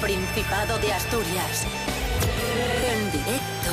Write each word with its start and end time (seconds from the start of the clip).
Principado 0.00 0.78
de 0.78 0.94
Asturias. 0.94 1.66
En 2.90 3.12
directo 3.12 3.70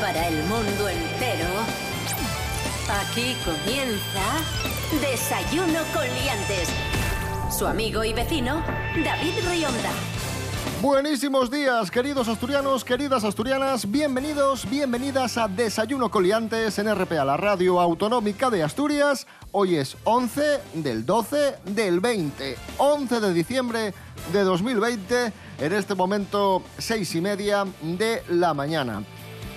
para 0.00 0.28
el 0.28 0.36
mundo 0.44 0.88
entero. 0.90 1.48
Aquí 3.00 3.34
comienza 3.44 5.00
Desayuno 5.00 5.80
con 5.94 6.04
Liantes. 6.04 6.68
Su 7.50 7.66
amigo 7.66 8.04
y 8.04 8.12
vecino, 8.12 8.62
David 9.02 9.32
Rionda. 9.48 9.90
Buenísimos 10.82 11.50
días, 11.50 11.90
queridos 11.90 12.28
asturianos, 12.28 12.84
queridas 12.84 13.24
asturianas. 13.24 13.90
Bienvenidos, 13.90 14.68
bienvenidas 14.68 15.36
a 15.36 15.46
Desayuno 15.46 16.10
Coliantes 16.10 16.78
en 16.78 16.94
RPA, 16.94 17.24
la 17.24 17.36
radio 17.36 17.80
autonómica 17.80 18.48
de 18.48 18.62
Asturias. 18.62 19.26
Hoy 19.52 19.76
es 19.76 19.96
11 20.04 20.60
del 20.74 21.04
12 21.04 21.56
del 21.66 22.00
20, 22.00 22.56
11 22.78 23.20
de 23.20 23.34
diciembre 23.34 23.94
de 24.32 24.42
2020, 24.42 25.32
en 25.60 25.72
este 25.74 25.94
momento 25.94 26.62
seis 26.78 27.14
y 27.14 27.20
media 27.20 27.66
de 27.82 28.22
la 28.30 28.54
mañana. 28.54 29.02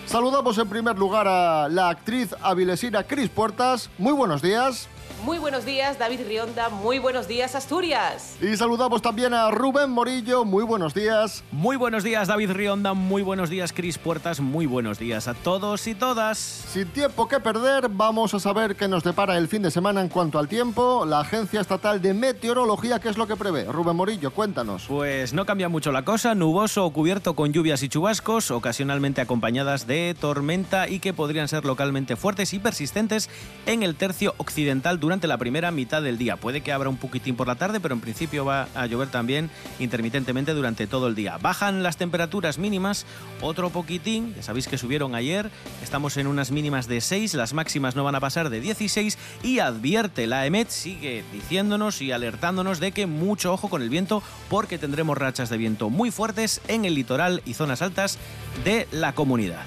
Saludamos 0.05 0.57
en 0.57 0.67
primer 0.67 0.97
lugar 0.99 1.27
a 1.27 1.69
la 1.69 1.89
actriz 1.89 2.35
avilesina 2.41 3.03
Cris 3.03 3.29
Puertas. 3.29 3.89
Muy 3.97 4.13
buenos 4.13 4.41
días. 4.41 4.89
Muy 5.23 5.37
buenos 5.37 5.63
días, 5.63 5.97
David 5.97 6.19
Rionda. 6.27 6.67
Muy 6.67 6.99
buenos 6.99 7.29
días, 7.29 7.55
Asturias. 7.55 8.35
Y 8.41 8.57
saludamos 8.57 9.01
también 9.01 9.33
a 9.33 9.51
Rubén 9.51 9.89
Morillo. 9.89 10.43
Muy 10.43 10.65
buenos 10.65 10.93
días. 10.93 11.45
Muy 11.49 11.77
buenos 11.77 12.03
días, 12.03 12.27
David 12.27 12.51
Rionda. 12.51 12.93
Muy 12.93 13.21
buenos 13.21 13.49
días, 13.49 13.71
Cris 13.71 13.97
Puertas. 13.97 14.41
Muy 14.41 14.65
buenos 14.65 14.99
días 14.99 15.29
a 15.29 15.33
todos 15.33 15.87
y 15.87 15.95
todas. 15.95 16.37
Sin 16.37 16.87
tiempo 16.89 17.29
que 17.29 17.39
perder, 17.39 17.87
vamos 17.87 18.33
a 18.33 18.39
saber 18.41 18.75
qué 18.75 18.89
nos 18.89 19.03
depara 19.03 19.37
el 19.37 19.47
fin 19.47 19.61
de 19.61 19.71
semana 19.71 20.01
en 20.01 20.09
cuanto 20.09 20.39
al 20.39 20.49
tiempo. 20.49 21.05
La 21.05 21.21
Agencia 21.21 21.61
Estatal 21.61 22.01
de 22.01 22.13
Meteorología, 22.13 22.99
¿qué 22.99 23.07
es 23.07 23.17
lo 23.17 23.25
que 23.25 23.37
prevé? 23.37 23.63
Rubén 23.63 23.95
Morillo, 23.95 24.31
cuéntanos. 24.31 24.87
Pues 24.89 25.31
no 25.31 25.45
cambia 25.45 25.69
mucho 25.69 25.93
la 25.93 26.03
cosa. 26.03 26.35
Nuboso 26.35 26.85
o 26.85 26.91
cubierto 26.91 27.33
con 27.33 27.53
lluvias 27.53 27.81
y 27.81 27.87
chubascos, 27.87 28.51
ocasionalmente 28.51 29.21
acompañadas 29.21 29.87
de 29.87 30.17
tormenta 30.19 30.89
y 30.89 30.99
que 30.99 31.13
podrían 31.13 31.47
ser 31.47 31.63
localmente 31.63 32.17
fuertes 32.17 32.53
y 32.53 32.59
persistentes 32.59 33.29
en 33.65 33.83
el 33.83 33.95
tercio 33.95 34.35
occidental 34.37 34.92
durante 34.99 35.27
la 35.27 35.37
primera 35.37 35.71
mitad 35.71 36.01
del 36.01 36.17
día. 36.17 36.37
Puede 36.37 36.61
que 36.61 36.71
abra 36.71 36.89
un 36.89 36.97
poquitín 36.97 37.35
por 37.35 37.47
la 37.47 37.55
tarde, 37.55 37.79
pero 37.79 37.93
en 37.95 38.01
principio 38.01 38.45
va 38.45 38.67
a 38.75 38.85
llover 38.85 39.09
también 39.09 39.49
intermitentemente 39.79 40.53
durante 40.53 40.87
todo 40.87 41.07
el 41.07 41.15
día. 41.15 41.37
Bajan 41.37 41.83
las 41.83 41.97
temperaturas 41.97 42.57
mínimas 42.57 43.05
otro 43.41 43.69
poquitín, 43.69 44.33
ya 44.35 44.43
sabéis 44.43 44.67
que 44.67 44.77
subieron 44.77 45.15
ayer, 45.15 45.49
estamos 45.81 46.17
en 46.17 46.27
unas 46.27 46.51
mínimas 46.51 46.87
de 46.87 47.01
6, 47.01 47.33
las 47.33 47.53
máximas 47.53 47.95
no 47.95 48.03
van 48.03 48.15
a 48.15 48.19
pasar 48.19 48.49
de 48.49 48.61
16 48.61 49.17
y 49.43 49.59
advierte 49.59 50.27
la 50.27 50.45
EMET, 50.45 50.69
sigue 50.69 51.23
diciéndonos 51.33 52.01
y 52.01 52.11
alertándonos 52.11 52.79
de 52.79 52.91
que 52.91 53.05
mucho 53.05 53.53
ojo 53.53 53.69
con 53.69 53.81
el 53.81 53.89
viento 53.89 54.23
porque 54.49 54.77
tendremos 54.77 55.17
rachas 55.17 55.49
de 55.49 55.57
viento 55.57 55.89
muy 55.89 56.11
fuertes 56.11 56.61
en 56.67 56.85
el 56.85 56.95
litoral 56.95 57.41
y 57.45 57.53
zonas 57.53 57.81
altas 57.81 58.17
de 58.63 58.87
la 58.91 59.13
comunidad. 59.13 59.63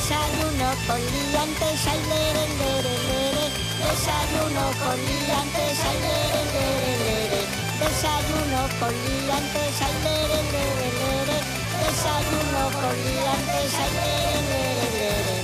Desayuno 0.00 0.68
con 0.86 0.96
liantes, 0.96 1.86
ay, 1.86 2.00
lere, 2.08 2.44
lere, 2.56 2.94
lere. 3.06 3.44
Desayuno 3.84 4.64
con 4.80 4.96
liantes, 4.96 5.78
ay, 5.88 5.98
lere, 6.00 6.42
lere, 6.54 6.92
lere. 7.04 7.40
Desayuno 7.78 8.60
con 8.80 8.94
liantes, 9.04 9.76
ay, 9.84 9.94
lere, 10.02 10.40
lere, 10.54 10.88
lere. 11.00 11.36
Desayuno 11.84 12.62
con 12.80 12.96
liantes, 12.96 13.72
ay, 13.76 13.92
lere, 14.00 14.40
lere, 14.56 15.36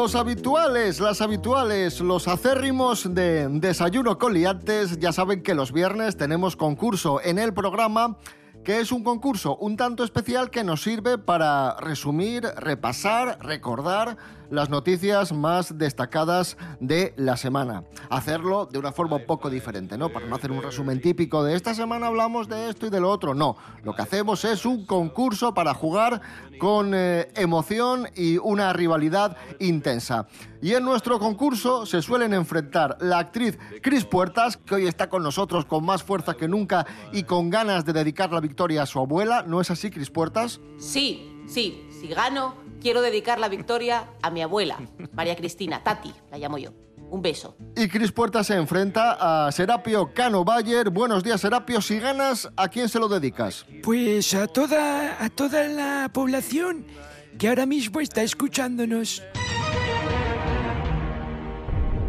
Los 0.00 0.14
habituales, 0.14 0.98
las 0.98 1.20
habituales, 1.20 2.00
los 2.00 2.26
acérrimos 2.26 3.14
de 3.14 3.46
Desayuno 3.50 4.16
con 4.16 4.32
Liantes, 4.32 4.98
ya 4.98 5.12
saben 5.12 5.42
que 5.42 5.54
los 5.54 5.72
viernes 5.72 6.16
tenemos 6.16 6.56
concurso 6.56 7.20
en 7.22 7.38
el 7.38 7.52
programa 7.52 8.16
que 8.64 8.80
es 8.80 8.92
un 8.92 9.04
concurso 9.04 9.58
un 9.58 9.76
tanto 9.76 10.02
especial 10.02 10.48
que 10.48 10.64
nos 10.64 10.82
sirve 10.82 11.18
para 11.18 11.76
resumir, 11.80 12.44
repasar, 12.56 13.36
recordar 13.42 14.16
las 14.50 14.68
noticias 14.68 15.32
más 15.32 15.78
destacadas 15.78 16.56
de 16.80 17.14
la 17.16 17.36
semana. 17.36 17.84
Hacerlo 18.10 18.66
de 18.66 18.78
una 18.78 18.92
forma 18.92 19.16
un 19.16 19.26
poco 19.26 19.50
diferente, 19.50 19.96
¿no? 19.96 20.10
Para 20.10 20.26
no 20.26 20.36
hacer 20.36 20.52
un 20.52 20.62
resumen 20.62 21.00
típico 21.00 21.44
de 21.44 21.54
esta 21.54 21.74
semana 21.74 22.08
hablamos 22.08 22.48
de 22.48 22.68
esto 22.68 22.86
y 22.86 22.90
de 22.90 23.00
lo 23.00 23.10
otro. 23.10 23.34
No, 23.34 23.56
lo 23.82 23.94
que 23.94 24.02
hacemos 24.02 24.44
es 24.44 24.66
un 24.66 24.86
concurso 24.86 25.54
para 25.54 25.74
jugar 25.74 26.20
con 26.58 26.92
eh, 26.94 27.28
emoción 27.36 28.08
y 28.14 28.38
una 28.38 28.72
rivalidad 28.72 29.36
intensa. 29.58 30.26
Y 30.62 30.74
en 30.74 30.84
nuestro 30.84 31.18
concurso 31.18 31.86
se 31.86 32.02
suelen 32.02 32.34
enfrentar 32.34 32.98
la 33.00 33.18
actriz 33.18 33.58
Cris 33.82 34.04
Puertas, 34.04 34.56
que 34.58 34.74
hoy 34.74 34.86
está 34.86 35.08
con 35.08 35.22
nosotros 35.22 35.64
con 35.64 35.84
más 35.84 36.02
fuerza 36.02 36.34
que 36.34 36.48
nunca 36.48 36.86
y 37.12 37.22
con 37.22 37.48
ganas 37.48 37.84
de 37.84 37.92
dedicar 37.92 38.32
la 38.32 38.40
victoria 38.40 38.82
a 38.82 38.86
su 38.86 38.98
abuela. 38.98 39.42
¿No 39.46 39.60
es 39.60 39.70
así, 39.70 39.90
Cris 39.90 40.10
Puertas? 40.10 40.60
Sí, 40.78 41.42
sí, 41.46 41.86
si 42.00 42.08
gano, 42.08 42.54
quiero 42.80 43.00
dedicar 43.02 43.38
la 43.38 43.48
victoria 43.48 44.06
a 44.22 44.30
mi 44.30 44.42
abuela, 44.42 44.76
María 45.12 45.36
Cristina, 45.36 45.82
Tati, 45.82 46.12
la 46.30 46.38
llamo 46.38 46.58
yo. 46.58 46.70
Un 47.10 47.22
beso. 47.22 47.56
Y 47.76 47.88
Cris 47.88 48.12
Puertas 48.12 48.46
se 48.46 48.54
enfrenta 48.54 49.46
a 49.46 49.50
Serapio 49.50 50.12
Cano 50.14 50.44
Bayer. 50.44 50.90
Buenos 50.90 51.24
días, 51.24 51.40
Serapio. 51.40 51.80
Si 51.80 51.98
ganas, 51.98 52.48
¿a 52.56 52.68
quién 52.68 52.88
se 52.88 53.00
lo 53.00 53.08
dedicas? 53.08 53.66
Pues 53.82 54.32
a 54.34 54.46
toda, 54.46 55.16
a 55.24 55.28
toda 55.28 55.66
la 55.66 56.08
población 56.12 56.86
que 57.36 57.48
ahora 57.48 57.66
mismo 57.66 57.98
está 58.00 58.22
escuchándonos. 58.22 59.24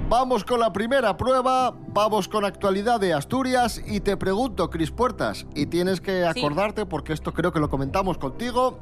Vamos 0.08 0.44
con 0.44 0.60
la 0.60 0.74
primera 0.74 1.16
prueba, 1.16 1.74
vamos 1.88 2.28
con 2.28 2.44
actualidad 2.44 3.00
de 3.00 3.14
Asturias 3.14 3.82
y 3.88 4.02
te 4.02 4.18
pregunto, 4.18 4.70
Cris 4.70 4.92
Puertas, 4.92 5.46
y 5.56 5.68
tienes 5.68 6.02
que 6.02 6.28
Sí. 6.34 6.40
acordarte 6.42 6.86
porque 6.86 7.14
esto 7.14 7.34
creo 7.34 7.54
que 7.54 7.60
lo 7.62 7.70
comentamos 7.70 8.18
contigo. 8.18 8.78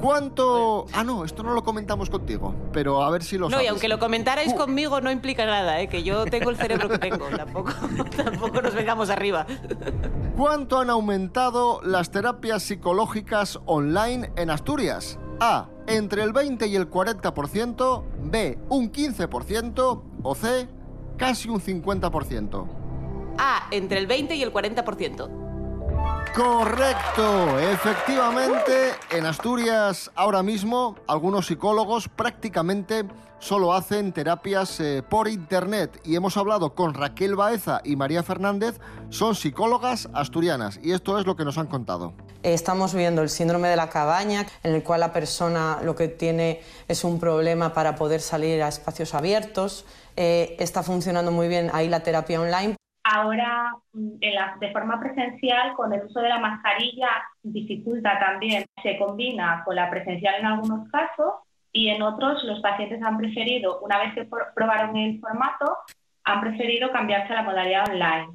¿Cuánto...? 0.00 0.86
Ah, 0.92 1.04
no, 1.04 1.24
esto 1.24 1.42
no 1.42 1.54
lo 1.54 1.62
comentamos 1.62 2.10
contigo, 2.10 2.54
pero 2.72 3.02
a 3.02 3.10
ver 3.10 3.22
si 3.22 3.36
lo 3.38 3.46
No, 3.46 3.52
sabes. 3.52 3.64
y 3.66 3.68
aunque 3.68 3.88
lo 3.88 3.98
comentarais 3.98 4.52
conmigo 4.54 5.00
no 5.00 5.10
implica 5.10 5.44
nada, 5.46 5.80
¿eh? 5.80 5.88
que 5.88 6.02
yo 6.02 6.24
tengo 6.24 6.50
el 6.50 6.56
cerebro 6.56 6.88
que 6.88 6.98
tengo. 6.98 7.26
Tampoco, 7.36 7.72
tampoco 8.16 8.62
nos 8.62 8.74
vengamos 8.74 9.10
arriba. 9.10 9.46
¿Cuánto 10.36 10.78
han 10.78 10.90
aumentado 10.90 11.80
las 11.82 12.10
terapias 12.10 12.62
psicológicas 12.62 13.60
online 13.66 14.32
en 14.36 14.50
Asturias? 14.50 15.18
A. 15.40 15.68
Entre 15.86 16.22
el 16.22 16.32
20 16.32 16.66
y 16.66 16.76
el 16.76 16.88
40%. 16.90 18.04
B. 18.24 18.58
Un 18.68 18.92
15%. 18.92 20.02
O 20.22 20.34
C. 20.34 20.68
Casi 21.16 21.48
un 21.48 21.60
50%. 21.60 22.66
Ah, 23.38 23.66
entre 23.70 23.98
el 23.98 24.06
20 24.06 24.34
y 24.36 24.42
el 24.42 24.52
40%. 24.52 25.41
Correcto, 26.34 27.58
efectivamente, 27.58 28.92
en 29.10 29.26
Asturias 29.26 30.10
ahora 30.14 30.42
mismo 30.42 30.96
algunos 31.06 31.46
psicólogos 31.46 32.08
prácticamente 32.08 33.04
solo 33.38 33.74
hacen 33.74 34.12
terapias 34.12 34.80
eh, 34.80 35.02
por 35.06 35.28
internet 35.28 36.00
y 36.04 36.16
hemos 36.16 36.38
hablado 36.38 36.74
con 36.74 36.94
Raquel 36.94 37.36
Baeza 37.36 37.82
y 37.84 37.96
María 37.96 38.22
Fernández, 38.22 38.80
son 39.10 39.34
psicólogas 39.34 40.08
asturianas 40.14 40.80
y 40.82 40.92
esto 40.92 41.18
es 41.18 41.26
lo 41.26 41.36
que 41.36 41.44
nos 41.44 41.58
han 41.58 41.66
contado. 41.66 42.14
Estamos 42.42 42.94
viendo 42.94 43.20
el 43.20 43.28
síndrome 43.28 43.68
de 43.68 43.76
la 43.76 43.90
cabaña, 43.90 44.46
en 44.62 44.74
el 44.74 44.82
cual 44.82 45.00
la 45.00 45.12
persona 45.12 45.80
lo 45.82 45.94
que 45.94 46.08
tiene 46.08 46.62
es 46.88 47.04
un 47.04 47.20
problema 47.20 47.74
para 47.74 47.94
poder 47.94 48.22
salir 48.22 48.62
a 48.62 48.68
espacios 48.68 49.12
abiertos. 49.14 49.84
Eh, 50.16 50.56
está 50.58 50.82
funcionando 50.82 51.30
muy 51.30 51.48
bien 51.48 51.70
ahí 51.74 51.90
la 51.90 52.00
terapia 52.00 52.40
online. 52.40 52.76
Ahora, 53.04 53.74
mm, 53.92 54.18
de 54.60 54.72
forma 54.72 55.00
presencial, 55.00 55.74
con 55.74 55.92
el 55.92 56.04
uso 56.04 56.20
de 56.20 56.28
la 56.28 56.38
mascarilla, 56.38 57.08
dificulta 57.42 58.18
también. 58.20 58.64
Se 58.82 58.96
combina 58.96 59.62
con 59.64 59.76
la 59.76 59.90
presencial 59.90 60.36
en 60.38 60.46
algunos 60.46 60.88
casos 60.90 61.34
y 61.72 61.88
en 61.88 62.02
otros 62.02 62.44
los 62.44 62.60
pacientes 62.60 63.02
han 63.02 63.18
preferido, 63.18 63.80
una 63.80 63.98
vez 63.98 64.14
que 64.14 64.28
probaron 64.54 64.96
el 64.96 65.18
formato, 65.20 65.78
han 66.24 66.40
preferido 66.40 66.92
cambiarse 66.92 67.32
a 67.32 67.36
la 67.36 67.42
modalidad 67.42 67.88
online. 67.88 68.28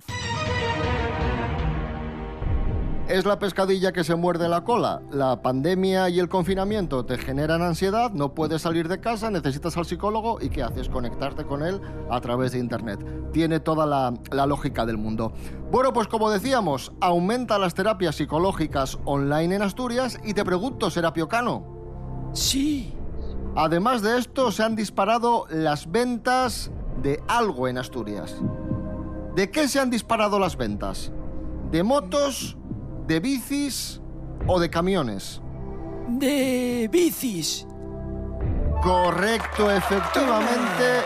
Es 3.07 3.25
la 3.25 3.39
pescadilla 3.39 3.93
que 3.93 4.03
se 4.03 4.15
muerde 4.15 4.49
la 4.49 4.65
cola. 4.65 5.01
La 5.11 5.41
pandemia 5.41 6.09
y 6.09 6.19
el 6.19 6.27
confinamiento 6.27 7.05
te 7.05 7.17
generan 7.17 7.61
ansiedad, 7.61 8.11
no 8.11 8.33
puedes 8.33 8.61
salir 8.61 8.89
de 8.89 8.99
casa, 8.99 9.31
necesitas 9.31 9.77
al 9.77 9.85
psicólogo 9.85 10.39
y 10.41 10.49
¿qué 10.49 10.61
haces? 10.61 10.89
Conectarte 10.89 11.45
con 11.45 11.63
él 11.63 11.79
a 12.09 12.19
través 12.19 12.51
de 12.51 12.59
Internet. 12.59 13.31
Tiene 13.31 13.61
toda 13.61 13.85
la, 13.85 14.13
la 14.31 14.45
lógica 14.45 14.85
del 14.85 14.97
mundo. 14.97 15.31
Bueno, 15.71 15.93
pues 15.93 16.07
como 16.07 16.29
decíamos, 16.29 16.91
aumenta 16.99 17.57
las 17.57 17.73
terapias 17.73 18.15
psicológicas 18.15 18.99
online 19.05 19.55
en 19.55 19.61
Asturias 19.61 20.19
y 20.25 20.33
te 20.33 20.43
pregunto, 20.43 20.89
Serapio 20.89 21.29
Cano, 21.29 21.77
Sí, 22.33 22.93
además 23.55 24.01
de 24.01 24.17
esto 24.17 24.51
se 24.51 24.63
han 24.63 24.75
disparado 24.75 25.45
las 25.49 25.89
ventas 25.89 26.71
de 27.01 27.23
algo 27.27 27.67
en 27.67 27.77
Asturias. 27.77 28.35
¿De 29.35 29.49
qué 29.49 29.67
se 29.67 29.79
han 29.79 29.89
disparado 29.89 30.39
las 30.39 30.57
ventas? 30.57 31.11
¿De 31.71 31.83
motos, 31.83 32.57
de 33.07 33.19
bicis 33.19 34.01
o 34.45 34.59
de 34.59 34.69
camiones? 34.69 35.41
de 36.07 36.89
bicis. 36.91 37.67
Correcto, 38.81 39.69
efectivamente. 39.69 41.03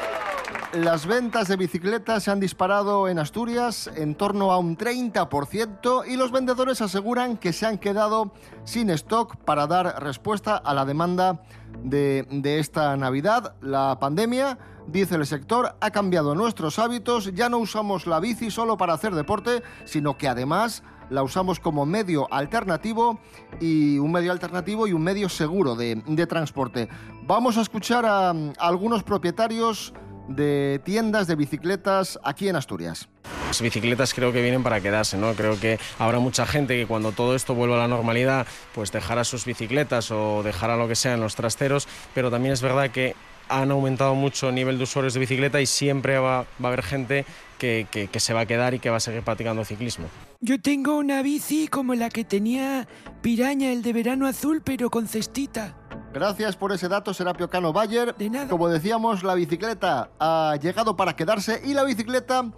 Las 0.73 1.05
ventas 1.05 1.49
de 1.49 1.57
bicicletas 1.57 2.23
se 2.23 2.31
han 2.31 2.39
disparado 2.39 3.09
en 3.09 3.19
Asturias 3.19 3.91
en 3.95 4.15
torno 4.15 4.53
a 4.53 4.57
un 4.57 4.77
30% 4.77 6.07
y 6.07 6.15
los 6.15 6.31
vendedores 6.31 6.81
aseguran 6.81 7.35
que 7.35 7.51
se 7.51 7.65
han 7.65 7.77
quedado 7.77 8.31
sin 8.63 8.89
stock 8.91 9.35
para 9.37 9.67
dar 9.67 10.01
respuesta 10.01 10.55
a 10.55 10.73
la 10.73 10.85
demanda 10.85 11.41
de, 11.83 12.25
de 12.29 12.59
esta 12.59 12.95
Navidad. 12.95 13.55
La 13.59 13.99
pandemia, 13.99 14.59
dice 14.87 15.15
el 15.15 15.25
sector, 15.25 15.75
ha 15.81 15.91
cambiado 15.91 16.35
nuestros 16.35 16.79
hábitos. 16.79 17.33
Ya 17.33 17.49
no 17.49 17.57
usamos 17.57 18.07
la 18.07 18.21
bici 18.21 18.49
solo 18.49 18.77
para 18.77 18.93
hacer 18.93 19.13
deporte, 19.13 19.63
sino 19.83 20.17
que 20.17 20.29
además 20.29 20.83
la 21.11 21.23
usamos 21.23 21.59
como 21.59 21.85
medio 21.85 22.27
alternativo 22.33 23.19
y 23.59 23.99
un 23.99 24.11
medio 24.11 24.31
alternativo 24.31 24.87
y 24.87 24.93
un 24.93 25.03
medio 25.03 25.29
seguro 25.29 25.75
de, 25.75 26.27
transporte. 26.27 26.87
Vamos 27.23 27.57
a 27.57 27.61
escuchar 27.61 28.05
a, 28.05 28.29
a 28.29 28.33
algunos 28.59 29.03
propietarios 29.03 29.93
de 30.29 30.79
tiendas 30.85 31.27
de 31.27 31.35
bicicletas 31.35 32.17
aquí 32.23 32.47
en 32.47 32.55
Asturias. 32.55 33.09
Las 33.47 33.61
bicicletas 33.61 34.13
creo 34.13 34.31
que 34.31 34.41
vienen 34.41 34.63
para 34.63 34.79
quedarse, 34.79 35.17
¿no? 35.17 35.33
Creo 35.33 35.59
que 35.59 35.77
habrá 35.99 36.19
mucha 36.19 36.45
gente 36.45 36.77
que 36.77 36.87
cuando 36.87 37.11
todo 37.11 37.35
esto 37.35 37.53
vuelva 37.53 37.75
a 37.75 37.79
la 37.79 37.87
normalidad, 37.89 38.47
pues 38.73 38.93
dejará 38.93 39.25
sus 39.25 39.43
bicicletas 39.43 40.11
o 40.11 40.41
dejará 40.43 40.77
lo 40.77 40.87
que 40.87 40.95
sea 40.95 41.15
en 41.15 41.19
los 41.19 41.35
trasteros, 41.35 41.89
pero 42.13 42.31
también 42.31 42.53
es 42.53 42.61
verdad 42.61 42.89
que 42.91 43.15
han 43.49 43.69
aumentado 43.71 44.15
mucho 44.15 44.49
el 44.49 44.55
nivel 44.55 44.77
de 44.77 44.85
usuarios 44.85 45.13
de 45.13 45.19
bicicleta 45.19 45.59
y 45.59 45.65
siempre 45.65 46.17
va 46.17 46.39
a 46.39 46.45
haber 46.63 46.83
gente 46.83 47.25
que, 47.61 47.85
que, 47.91 48.07
que 48.07 48.19
se 48.19 48.33
va 48.33 48.39
a 48.39 48.45
quedar 48.47 48.73
y 48.73 48.79
que 48.79 48.89
va 48.89 48.97
a 48.97 48.99
seguir 48.99 49.21
practicando 49.21 49.63
ciclismo. 49.63 50.07
Yo 50.39 50.59
tengo 50.59 50.97
una 50.97 51.21
bici 51.21 51.67
como 51.67 51.93
la 51.93 52.09
que 52.09 52.23
tenía 52.23 52.87
Piraña, 53.21 53.71
el 53.71 53.83
de 53.83 53.93
verano 53.93 54.25
azul, 54.25 54.63
pero 54.65 54.89
con 54.89 55.07
cestita. 55.07 55.77
Gracias 56.11 56.55
por 56.55 56.71
ese 56.71 56.87
dato, 56.87 57.13
Serapio 57.13 57.51
Cano 57.51 57.71
Bayer. 57.71 58.15
De 58.15 58.31
nada. 58.31 58.47
Como 58.47 58.67
decíamos, 58.67 59.21
la 59.23 59.35
bicicleta 59.35 60.09
ha 60.19 60.57
llegado 60.59 60.95
para 60.95 61.15
quedarse 61.15 61.61
y 61.63 61.75
la 61.75 61.83
bicicleta 61.83 62.51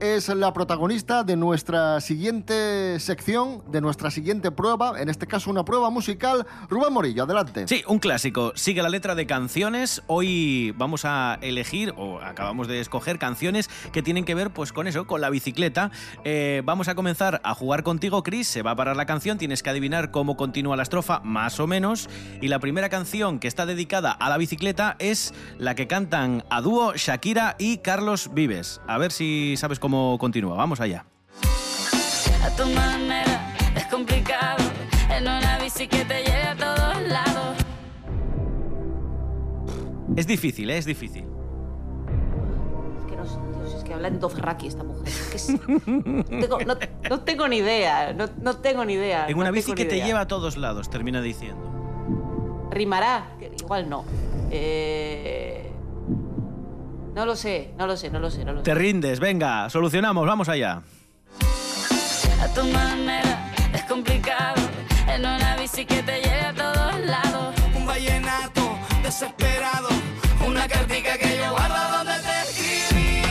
es 0.00 0.28
la 0.28 0.52
protagonista 0.52 1.24
de 1.24 1.36
nuestra 1.36 2.00
siguiente 2.00 3.00
sección, 3.00 3.62
de 3.70 3.80
nuestra 3.80 4.10
siguiente 4.10 4.50
prueba, 4.50 5.00
en 5.00 5.08
este 5.08 5.26
caso 5.26 5.50
una 5.50 5.64
prueba 5.64 5.88
musical. 5.90 6.46
Rubén 6.68 6.92
Morillo, 6.92 7.22
adelante. 7.22 7.66
Sí, 7.66 7.82
un 7.86 7.98
clásico. 7.98 8.52
Sigue 8.56 8.82
la 8.82 8.90
letra 8.90 9.14
de 9.14 9.26
canciones. 9.26 10.02
Hoy 10.06 10.74
vamos 10.76 11.04
a 11.04 11.38
elegir, 11.40 11.94
o 11.96 12.20
acabamos 12.20 12.68
de 12.68 12.80
escoger, 12.80 13.18
canciones 13.18 13.70
que 13.92 14.02
tienen 14.02 14.24
que 14.24 14.34
ver 14.34 14.50
pues 14.50 14.72
con 14.72 14.86
eso, 14.86 15.06
con 15.06 15.20
la 15.20 15.30
bicicleta. 15.30 15.90
Eh, 16.24 16.62
vamos 16.64 16.88
a 16.88 16.94
comenzar 16.94 17.40
a 17.42 17.54
jugar 17.54 17.82
contigo, 17.82 18.22
Chris. 18.22 18.48
Se 18.48 18.62
va 18.62 18.72
a 18.72 18.76
parar 18.76 18.96
la 18.96 19.06
canción, 19.06 19.38
tienes 19.38 19.62
que 19.62 19.70
adivinar 19.70 20.10
cómo 20.10 20.36
continúa 20.36 20.76
la 20.76 20.82
estrofa, 20.82 21.20
más 21.20 21.58
o 21.58 21.66
menos. 21.66 22.10
Y 22.42 22.48
la 22.48 22.58
primera 22.58 22.90
canción 22.90 23.38
que 23.38 23.48
está 23.48 23.64
dedicada 23.64 24.12
a 24.12 24.28
la 24.28 24.36
bicicleta 24.36 24.96
es 24.98 25.32
la 25.58 25.74
que 25.74 25.86
cantan 25.86 26.44
a 26.50 26.60
dúo 26.60 26.92
Shakira 26.94 27.56
y 27.58 27.78
Carlos 27.78 28.30
Vives. 28.34 28.82
A 28.86 28.98
ver 28.98 29.10
si 29.10 29.54
sabes 29.56 29.78
cómo 29.78 29.85
continúa. 30.18 30.56
Vamos 30.56 30.80
allá. 30.80 31.04
A 32.44 32.50
tu 32.56 32.66
manera 32.70 33.52
es 33.76 33.86
complicado. 33.86 34.64
En 35.10 35.22
una 35.22 35.58
bici 35.58 35.86
que 35.86 36.04
te 36.04 36.22
lleve 36.24 36.42
a 36.42 36.56
todos 36.56 37.02
lados. 37.08 37.56
Es 40.16 40.26
difícil, 40.26 40.70
¿eh? 40.70 40.78
es 40.78 40.84
difícil. 40.86 41.24
Es 42.98 43.06
que 43.10 43.16
no, 43.16 43.24
sé, 43.26 43.38
Dios, 43.58 43.74
es 43.74 43.84
que 43.84 43.94
habla 43.94 44.08
en 44.08 44.18
dozerraki 44.20 44.66
esta 44.66 44.82
mujer. 44.82 45.08
Es 45.34 45.46
que 45.46 45.58
tengo, 46.40 46.58
no- 46.60 46.76
no 47.10 47.20
tengo 47.20 47.48
ni 47.48 47.56
idea, 47.58 48.12
no, 48.12 48.26
no 48.40 48.56
tengo 48.56 48.84
ni 48.84 48.94
idea. 48.94 49.26
En 49.28 49.36
una 49.36 49.46
no 49.46 49.52
bici 49.52 49.72
que 49.74 49.84
te 49.84 50.00
lleva 50.02 50.20
a 50.20 50.26
todos 50.26 50.56
lados, 50.56 50.88
termina 50.90 51.20
diciendo. 51.22 52.68
¿Rimará? 52.70 53.28
Igual 53.60 53.88
no. 53.88 54.04
Eh, 54.50 55.65
No 57.16 57.24
lo 57.24 57.34
sé, 57.34 57.70
no 57.78 57.86
lo 57.86 57.96
sé, 57.96 58.10
no 58.10 58.18
lo 58.18 58.30
sé, 58.30 58.44
no 58.44 58.52
lo 58.52 58.58
sé. 58.58 58.64
Te 58.64 58.74
rindes, 58.74 59.20
venga, 59.20 59.70
solucionamos, 59.70 60.26
vamos 60.26 60.50
allá. 60.50 60.82
A 62.42 62.48
tu 62.48 62.62
manera 62.64 63.54
es 63.72 63.82
complicado. 63.84 64.62
En 65.08 65.22
una 65.22 65.56
bici 65.56 65.86
que 65.86 66.02
te 66.02 66.20
lleve 66.20 66.40
a 66.42 66.52
todos 66.52 67.00
lados. 67.06 67.54
Un 67.74 67.86
vallenato 67.86 68.78
desesperado, 69.02 69.88
una 70.46 70.68
cartica 70.68 71.16
que 71.16 71.38
yo 71.38 71.52
guardo 71.52 71.96
donde 71.96 72.12
te 72.20 72.50
escribí. 72.50 73.22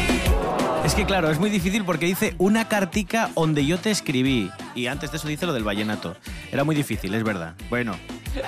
Es 0.84 0.96
que 0.96 1.06
claro, 1.06 1.30
es 1.30 1.38
muy 1.38 1.52
difícil 1.52 1.86
porque 1.86 2.08
dice 2.08 2.34
una 2.40 2.68
cartica 2.68 3.30
donde 3.36 3.68
yo 3.68 3.78
te 3.78 3.92
escribí. 3.92 4.50
Y 4.74 4.88
antes 4.88 5.12
de 5.12 5.18
eso 5.18 5.28
dice 5.28 5.46
lo 5.46 5.54
del 5.54 5.64
vallenato. 5.64 6.16
Era 6.52 6.64
muy 6.64 6.74
difícil, 6.74 7.14
es 7.14 7.24
verdad. 7.24 7.54
Bueno, 7.70 7.96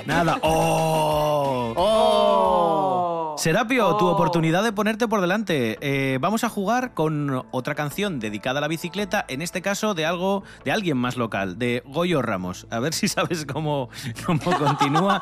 nada. 0.07 0.39
¡Oh! 0.41 1.75
Oh. 1.77 3.26
Serapio, 3.37 3.95
tu 3.97 4.07
Oh. 4.07 4.11
oportunidad 4.13 4.63
de 4.63 4.71
ponerte 4.71 5.07
por 5.07 5.21
delante. 5.21 5.77
Eh, 5.81 6.17
vamos 6.19 6.43
a 6.43 6.49
jugar 6.49 6.93
con 6.95 7.45
otra 7.51 7.75
canción 7.75 8.19
dedicada 8.19 8.57
a 8.57 8.61
la 8.61 8.67
bicicleta, 8.67 9.23
en 9.27 9.43
este 9.43 9.61
caso 9.61 9.93
de 9.93 10.05
algo, 10.07 10.43
de 10.65 10.71
alguien 10.71 10.97
más 10.97 11.17
local, 11.17 11.59
de 11.59 11.83
Goyo 11.85 12.23
Ramos. 12.23 12.65
A 12.71 12.79
ver 12.79 12.93
si 12.95 13.07
sabes 13.17 13.45
cómo, 13.45 13.89
cómo 14.25 14.41
continúa 14.57 15.21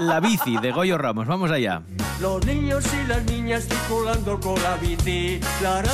la 0.00 0.18
bici 0.18 0.56
de 0.58 0.72
Goyo 0.72 0.98
Ramos. 0.98 1.26
Vamos 1.28 1.52
allá. 1.52 1.82
Los 2.20 2.44
niños 2.44 2.84
y 2.94 3.06
las 3.06 3.22
niñas 3.24 3.68
circulando 3.68 4.40
con 4.40 4.60
la 4.60 4.76
bici. 4.76 5.38
La 5.62 5.82
ra, 5.82 5.92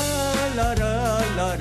la 0.57 0.75
ra, 0.75 1.21
la 1.35 1.57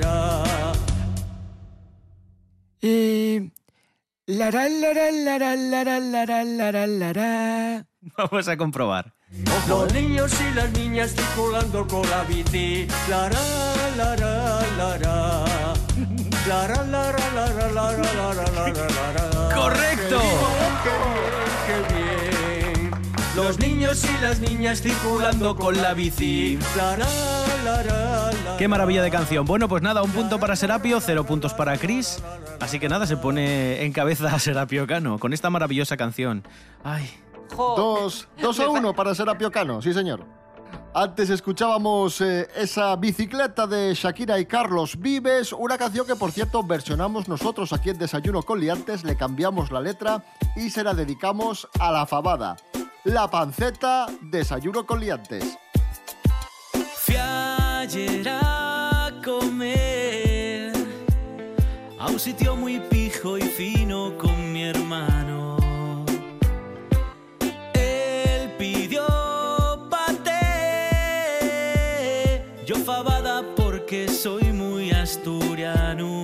lará, 6.40 6.86
lará. 6.86 7.86
Vamos 8.16 8.48
a 8.48 8.56
comprobar. 8.56 9.17
Los 9.68 9.92
niños 9.92 10.32
y 10.40 10.54
las 10.54 10.70
niñas 10.72 11.14
circulando 11.14 11.86
con 11.86 12.08
la 12.08 12.22
bici. 12.24 12.88
La 13.10 13.28
ra, 13.28 13.38
la 13.96 14.16
ra, 14.16 14.60
la 14.78 14.96
ra. 14.96 15.44
La 16.48 16.66
ra, 16.66 16.84
la 16.84 17.12
ra, 17.12 17.32
la 17.34 17.46
ra, 17.52 17.70
la 17.72 17.92
ra, 17.92 18.12
la 18.14 18.32
ra, 18.32 18.44
la 18.52 18.66
ra, 18.66 18.72
la 18.72 19.12
ra. 19.12 19.54
¡Correcto! 19.54 20.20
Qué 21.66 21.94
bien. 21.94 22.90
Los 23.36 23.58
niños 23.58 24.02
y 24.04 24.22
las 24.22 24.40
niñas 24.40 24.80
circulando 24.80 25.54
con 25.54 25.76
la 25.80 25.92
bici. 25.92 26.58
La 26.74 26.96
ra, 26.96 27.06
la 27.64 27.82
ra, 27.82 28.30
la 28.32 28.56
Qué 28.56 28.66
maravilla 28.66 29.02
de 29.02 29.10
canción. 29.10 29.44
Bueno, 29.44 29.68
pues 29.68 29.82
nada, 29.82 30.02
un 30.02 30.10
punto 30.10 30.40
para 30.40 30.56
Serapio, 30.56 31.00
cero 31.00 31.24
puntos 31.24 31.52
para 31.52 31.76
Chris. 31.76 32.22
Así 32.60 32.78
que 32.78 32.88
nada, 32.88 33.06
se 33.06 33.18
pone 33.18 33.84
en 33.84 33.92
cabeza 33.92 34.34
a 34.34 34.38
Serapio 34.38 34.86
Cano 34.86 35.18
con 35.18 35.34
esta 35.34 35.50
maravillosa 35.50 35.98
canción. 35.98 36.42
Ay, 36.82 37.10
Dos, 37.56 38.28
dos 38.40 38.60
a 38.60 38.68
uno 38.68 38.94
para 38.94 39.14
Serapio 39.14 39.50
Cano, 39.50 39.82
sí 39.82 39.92
señor. 39.92 40.24
Antes 40.94 41.30
escuchábamos 41.30 42.20
eh, 42.20 42.48
esa 42.56 42.96
bicicleta 42.96 43.66
de 43.66 43.94
Shakira 43.94 44.40
y 44.40 44.46
Carlos 44.46 44.98
Vives, 44.98 45.52
una 45.52 45.78
canción 45.78 46.06
que 46.06 46.16
por 46.16 46.32
cierto 46.32 46.62
versionamos 46.62 47.28
nosotros 47.28 47.72
aquí 47.72 47.90
en 47.90 47.98
Desayuno 47.98 48.42
con 48.42 48.58
Liantes, 48.58 49.04
le 49.04 49.16
cambiamos 49.16 49.70
la 49.70 49.80
letra 49.80 50.24
y 50.56 50.70
se 50.70 50.82
la 50.82 50.94
dedicamos 50.94 51.68
a 51.78 51.92
la 51.92 52.06
fabada. 52.06 52.56
La 53.04 53.30
panceta, 53.30 54.06
Desayuno 54.22 54.86
con 54.86 55.00
Liantes. 55.00 55.58
Fui 56.72 57.16
a 57.16 57.86
comer 59.24 60.72
a 61.98 62.06
un 62.08 62.18
sitio 62.18 62.56
muy 62.56 62.80
pijo 62.80 63.38
y 63.38 63.42
fino 63.42 63.77
yo 72.68 72.76
fabada 72.76 73.42
porque 73.56 74.08
soy 74.08 74.52
muy 74.52 74.90
asturiano. 74.90 76.22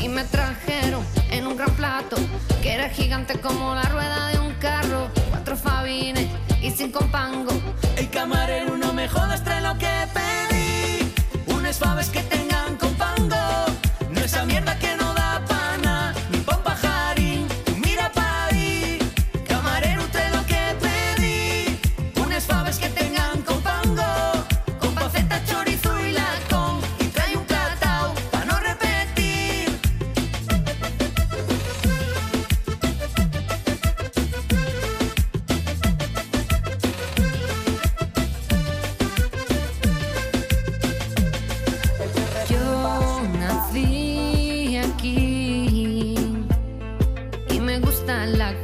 Y 0.00 0.08
me 0.08 0.24
trajeron 0.24 1.04
en 1.30 1.46
un 1.46 1.56
gran 1.56 1.70
plato 1.76 2.16
que 2.60 2.72
era 2.72 2.88
gigante 2.88 3.38
como 3.38 3.72
la 3.72 3.84
rueda 3.84 4.26
de 4.30 4.40
un 4.40 4.52
carro. 4.54 5.06
Cuatro 5.30 5.56
fabines 5.56 6.26
y 6.60 6.72
cinco 6.72 7.06
pangos. 7.12 7.54
El 7.96 8.10
camarero 8.10 8.76
no 8.76 8.92
me 8.92 9.06
jodas, 9.06 9.44
trae 9.44 9.60
lo 9.60 9.78
que 9.78 9.92
pedí. 10.12 11.12
Unas 11.54 11.78
faves 11.78 12.08
que 12.08 12.24
tengan 12.24 12.76
con 12.78 12.92
pango. 12.94 13.36
No 14.10 14.20
esa 14.22 14.44
mierda 14.44 14.76
que 14.76 14.89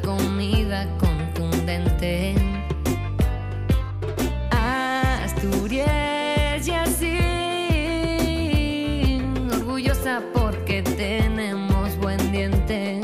comida 0.02 0.86
contundente. 0.98 2.34
Asturias 5.24 6.66
y 6.66 6.70
así, 6.72 7.18
orgullosa 9.52 10.22
porque 10.32 10.82
tenemos 10.82 11.96
buen 11.98 12.32
diente. 12.32 13.00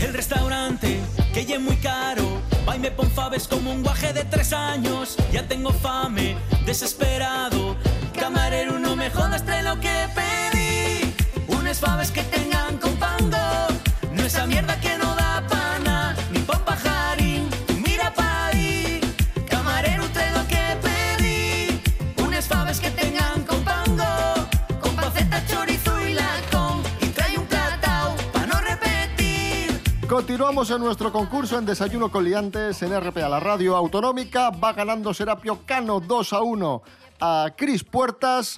El 0.00 0.12
restaurante, 0.12 1.00
que 1.32 1.44
ya 1.44 1.56
es 1.56 1.60
muy 1.62 1.76
caro, 1.76 2.40
va 2.68 2.76
me 2.78 2.90
pon 2.90 3.10
faves 3.10 3.46
como 3.46 3.70
un 3.70 3.82
guaje 3.82 4.12
de 4.12 4.24
tres 4.24 4.52
años. 4.52 5.16
Ya 5.32 5.46
tengo 5.46 5.72
fame, 5.72 6.36
desesperado. 6.66 7.76
Camarero, 8.18 8.78
no 8.78 8.96
me 8.96 9.08
jodas, 9.10 9.44
trae 9.44 9.62
lo 9.62 9.78
que 9.78 10.08
pedí. 10.14 11.14
Unas 11.48 11.78
faves 11.78 12.10
que 12.10 12.22
tengan 12.24 12.78
esa 14.32 14.46
mierda 14.46 14.80
que 14.80 14.96
no 14.96 15.14
da 15.14 15.44
pana. 15.46 16.16
Ni 16.32 16.38
pa' 16.40 16.64
pajarín, 16.64 17.50
mira 17.84 18.10
pa' 18.14 18.46
ahí. 18.46 18.98
Camarero, 19.46 20.04
trae 20.14 20.32
lo 20.32 20.44
que 20.52 20.64
pedí. 20.84 21.82
Unas 22.26 22.46
faves 22.48 22.80
que 22.80 22.90
tengan 22.90 23.44
con 23.44 23.62
pango. 23.62 24.12
Con 24.80 24.96
panceta, 24.96 25.44
chorizo 25.46 26.00
y 26.00 26.14
lacón. 26.14 26.82
Y 27.02 27.06
trae 27.08 27.36
un 27.36 27.44
platao 27.44 28.16
pa' 28.32 28.46
no 28.46 28.58
repetir. 28.60 29.68
Continuamos 30.08 30.70
en 30.70 30.80
nuestro 30.80 31.12
concurso 31.12 31.58
en 31.58 31.66
Desayuno 31.66 32.10
con 32.10 32.24
Liantes 32.24 32.80
en 32.82 32.98
RPA, 32.98 33.28
la 33.28 33.40
radio 33.40 33.76
autonómica. 33.76 34.48
Va 34.48 34.72
ganando 34.72 35.12
Serapio 35.12 35.60
Cano 35.66 36.00
2 36.00 36.32
a 36.32 36.40
1 36.40 36.82
a 37.20 37.52
Cris 37.54 37.84
Puertas. 37.84 38.56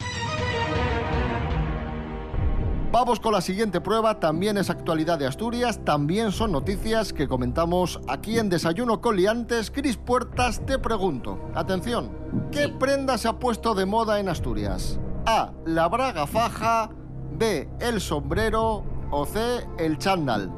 Vamos 2.94 3.18
con 3.18 3.32
la 3.32 3.40
siguiente 3.40 3.80
prueba, 3.80 4.20
también 4.20 4.56
es 4.56 4.70
actualidad 4.70 5.18
de 5.18 5.26
Asturias, 5.26 5.80
también 5.84 6.30
son 6.30 6.52
noticias 6.52 7.12
que 7.12 7.26
comentamos 7.26 8.00
aquí 8.06 8.38
en 8.38 8.48
Desayuno 8.48 9.00
con 9.00 9.16
Liantes. 9.16 9.72
Cris 9.72 9.96
Puertas, 9.96 10.64
te 10.64 10.78
pregunto, 10.78 11.40
atención, 11.56 12.16
¿qué 12.52 12.68
prenda 12.68 13.18
se 13.18 13.26
ha 13.26 13.32
puesto 13.32 13.74
de 13.74 13.84
moda 13.84 14.20
en 14.20 14.28
Asturias? 14.28 15.00
A, 15.26 15.50
la 15.66 15.88
braga 15.88 16.28
faja, 16.28 16.88
B, 17.32 17.68
el 17.80 18.00
sombrero 18.00 18.84
o 19.10 19.26
C, 19.26 19.66
el 19.76 19.98
chándal. 19.98 20.52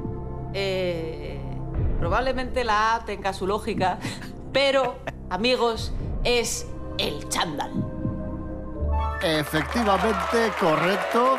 Eh, 0.53 1.41
probablemente 1.99 2.65
la 2.65 2.97
A 2.97 3.05
tenga 3.07 3.33
su 3.33 3.47
lógica, 3.47 3.99
pero, 4.53 4.99
amigos, 5.31 5.91
es 6.23 6.67
el 6.99 7.27
chándal. 7.31 7.73
Efectivamente, 9.23 10.53
correcto. 10.61 11.39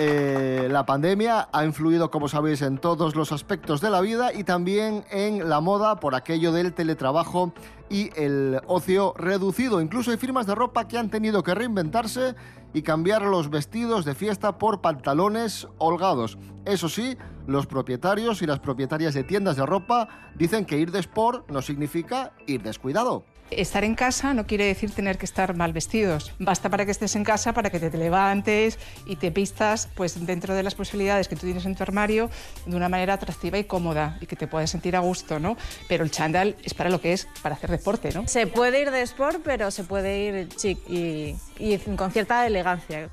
Eh, 0.00 0.68
la 0.70 0.86
pandemia 0.86 1.48
ha 1.52 1.64
influido, 1.64 2.08
como 2.12 2.28
sabéis, 2.28 2.62
en 2.62 2.78
todos 2.78 3.16
los 3.16 3.32
aspectos 3.32 3.80
de 3.80 3.90
la 3.90 4.00
vida 4.00 4.32
y 4.32 4.44
también 4.44 5.04
en 5.10 5.48
la 5.48 5.60
moda 5.60 5.98
por 5.98 6.14
aquello 6.14 6.52
del 6.52 6.72
teletrabajo 6.72 7.52
y 7.90 8.10
el 8.14 8.60
ocio 8.68 9.12
reducido. 9.16 9.80
Incluso 9.80 10.12
hay 10.12 10.16
firmas 10.16 10.46
de 10.46 10.54
ropa 10.54 10.86
que 10.86 10.98
han 10.98 11.10
tenido 11.10 11.42
que 11.42 11.52
reinventarse 11.52 12.36
y 12.72 12.82
cambiar 12.82 13.22
los 13.22 13.50
vestidos 13.50 14.04
de 14.04 14.14
fiesta 14.14 14.56
por 14.56 14.80
pantalones 14.82 15.66
holgados. 15.78 16.38
Eso 16.64 16.88
sí, 16.88 17.18
los 17.48 17.66
propietarios 17.66 18.40
y 18.40 18.46
las 18.46 18.60
propietarias 18.60 19.14
de 19.14 19.24
tiendas 19.24 19.56
de 19.56 19.66
ropa 19.66 20.30
dicen 20.36 20.64
que 20.64 20.78
ir 20.78 20.92
de 20.92 21.00
sport 21.00 21.50
no 21.50 21.60
significa 21.60 22.34
ir 22.46 22.62
descuidado. 22.62 23.24
Estar 23.50 23.82
en 23.82 23.94
casa 23.94 24.34
no 24.34 24.46
quiere 24.46 24.64
decir 24.66 24.90
tener 24.90 25.16
que 25.16 25.24
estar 25.24 25.56
mal 25.56 25.72
vestidos. 25.72 26.32
Basta 26.38 26.68
para 26.68 26.84
que 26.84 26.90
estés 26.90 27.16
en 27.16 27.24
casa, 27.24 27.54
para 27.54 27.70
que 27.70 27.80
te, 27.80 27.88
te 27.88 27.96
levantes 27.96 28.78
y 29.06 29.16
te 29.16 29.30
pistas 29.32 29.88
pues, 29.94 30.26
dentro 30.26 30.54
de 30.54 30.62
las 30.62 30.74
posibilidades 30.74 31.28
que 31.28 31.34
tú 31.36 31.46
tienes 31.46 31.64
en 31.64 31.74
tu 31.74 31.82
armario 31.82 32.28
de 32.66 32.76
una 32.76 32.90
manera 32.90 33.14
atractiva 33.14 33.56
y 33.58 33.64
cómoda 33.64 34.18
y 34.20 34.26
que 34.26 34.36
te 34.36 34.46
puedas 34.46 34.68
sentir 34.70 34.96
a 34.96 35.00
gusto, 35.00 35.38
¿no? 35.40 35.56
Pero 35.88 36.04
el 36.04 36.10
chándal 36.10 36.56
es 36.62 36.74
para 36.74 36.90
lo 36.90 37.00
que 37.00 37.14
es, 37.14 37.26
para 37.42 37.54
hacer 37.54 37.70
deporte, 37.70 38.10
¿no? 38.12 38.28
Se 38.28 38.46
puede 38.46 38.82
ir 38.82 38.90
de 38.90 39.00
sport, 39.02 39.40
pero 39.42 39.70
se 39.70 39.82
puede 39.84 40.18
ir 40.18 40.48
chic 40.50 40.78
y, 40.88 41.34
y 41.58 41.78
con 41.96 42.10
cierta 42.12 42.46
elegancia. 42.46 43.08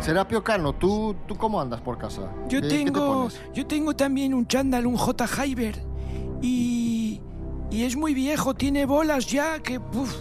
Serapio 0.00 0.42
Cano, 0.44 0.74
¿tú, 0.74 1.14
¿tú 1.26 1.36
cómo 1.36 1.60
andas 1.60 1.80
por 1.80 1.96
casa? 1.96 2.22
Yo 2.48 2.60
¿Qué- 2.60 2.68
qué 2.68 2.74
te 2.78 2.84
tengo, 2.84 3.22
pones? 3.22 3.40
yo 3.54 3.66
tengo 3.66 3.94
también 3.96 4.34
un 4.34 4.46
chándal, 4.46 4.86
un 4.86 4.96
J. 4.96 5.26
Hyber. 5.26 5.90
Y, 6.44 6.81
y 7.72 7.84
es 7.84 7.96
muy 7.96 8.12
viejo, 8.12 8.54
tiene 8.54 8.84
bolas 8.84 9.26
ya 9.26 9.58
que... 9.60 9.78
uf. 9.78 10.14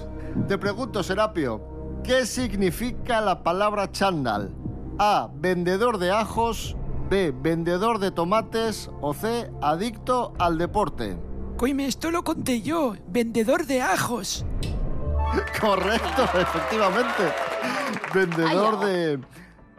Te 0.48 0.58
pregunto, 0.58 1.04
Serapio, 1.04 2.00
¿qué 2.02 2.26
significa 2.26 3.20
la 3.20 3.44
palabra 3.44 3.92
chándal? 3.92 4.56
A. 4.98 5.30
Vendedor 5.36 5.98
de 5.98 6.12
ajos. 6.12 6.78
B. 7.10 7.34
Vendedor 7.36 8.00
de 8.00 8.12
tomates. 8.12 8.90
O 9.02 9.14
C. 9.14 9.52
Adicto 9.62 10.34
al 10.40 10.58
deporte. 10.58 11.18
Coime, 11.58 11.88
esto 11.88 12.10
lo 12.10 12.24
conté 12.24 12.62
yo, 12.62 12.96
vendedor 13.08 13.66
de 13.66 13.82
ajos. 13.82 14.46
Correcto, 15.60 16.24
efectivamente. 16.24 17.34
Vendedor 18.14 18.80
de, 18.80 19.20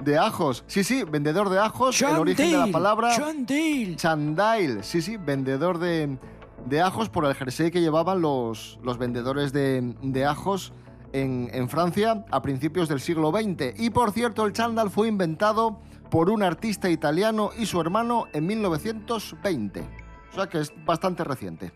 de 0.05 0.19
ajos. 0.19 0.63
Sí, 0.67 0.85
sí, 0.85 1.05
vendedor 1.05 1.49
de 1.49 1.59
ajos. 1.59 2.01
el 2.03 2.19
origen 2.19 2.51
de 2.51 2.59
la 2.59 2.67
palabra. 2.67 3.17
Chandale. 3.17 3.97
Chandail. 3.97 4.85
Sí, 4.85 5.01
sí, 5.01 5.17
vendedor 5.17 5.79
de, 5.79 6.19
de 6.67 6.81
ajos 6.81 7.09
por 7.09 7.25
el 7.25 7.35
jersey 7.35 7.71
que 7.71 7.81
llevaban 7.81 8.21
los, 8.21 8.79
los 8.83 8.99
vendedores 8.99 9.53
de, 9.53 9.95
de 10.03 10.25
ajos 10.25 10.73
en, 11.13 11.51
en 11.53 11.69
Francia 11.69 12.25
a 12.31 12.43
principios 12.43 12.89
del 12.89 13.01
siglo 13.01 13.31
XX. 13.31 13.79
Y 13.79 13.91
por 13.91 14.13
cierto, 14.13 14.45
el 14.47 14.53
chándal 14.53 14.91
fue 14.91 15.09
inventado 15.09 15.81
por 16.11 16.31
un 16.31 16.43
artista 16.43 16.91
italiano 16.91 17.51
y 17.59 17.67
su 17.67 17.81
hermano 17.81 18.27
en 18.33 18.47
1920. 18.47 19.81
O 20.31 20.35
sea 20.35 20.47
que 20.47 20.61
es 20.61 20.73
bastante 20.85 21.25
reciente. 21.25 21.73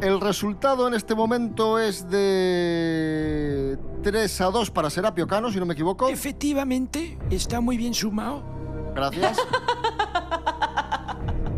El 0.00 0.20
resultado 0.20 0.86
en 0.86 0.94
este 0.94 1.14
momento 1.14 1.78
es 1.78 2.08
de 2.08 3.76
3 4.02 4.40
a 4.42 4.44
2 4.50 4.70
para 4.70 4.90
Serapio 4.90 5.26
Cano, 5.26 5.50
si 5.50 5.58
no 5.58 5.66
me 5.66 5.74
equivoco. 5.74 6.08
Efectivamente, 6.08 7.18
está 7.30 7.60
muy 7.60 7.76
bien 7.76 7.94
sumado. 7.94 8.44
Gracias. 8.94 9.38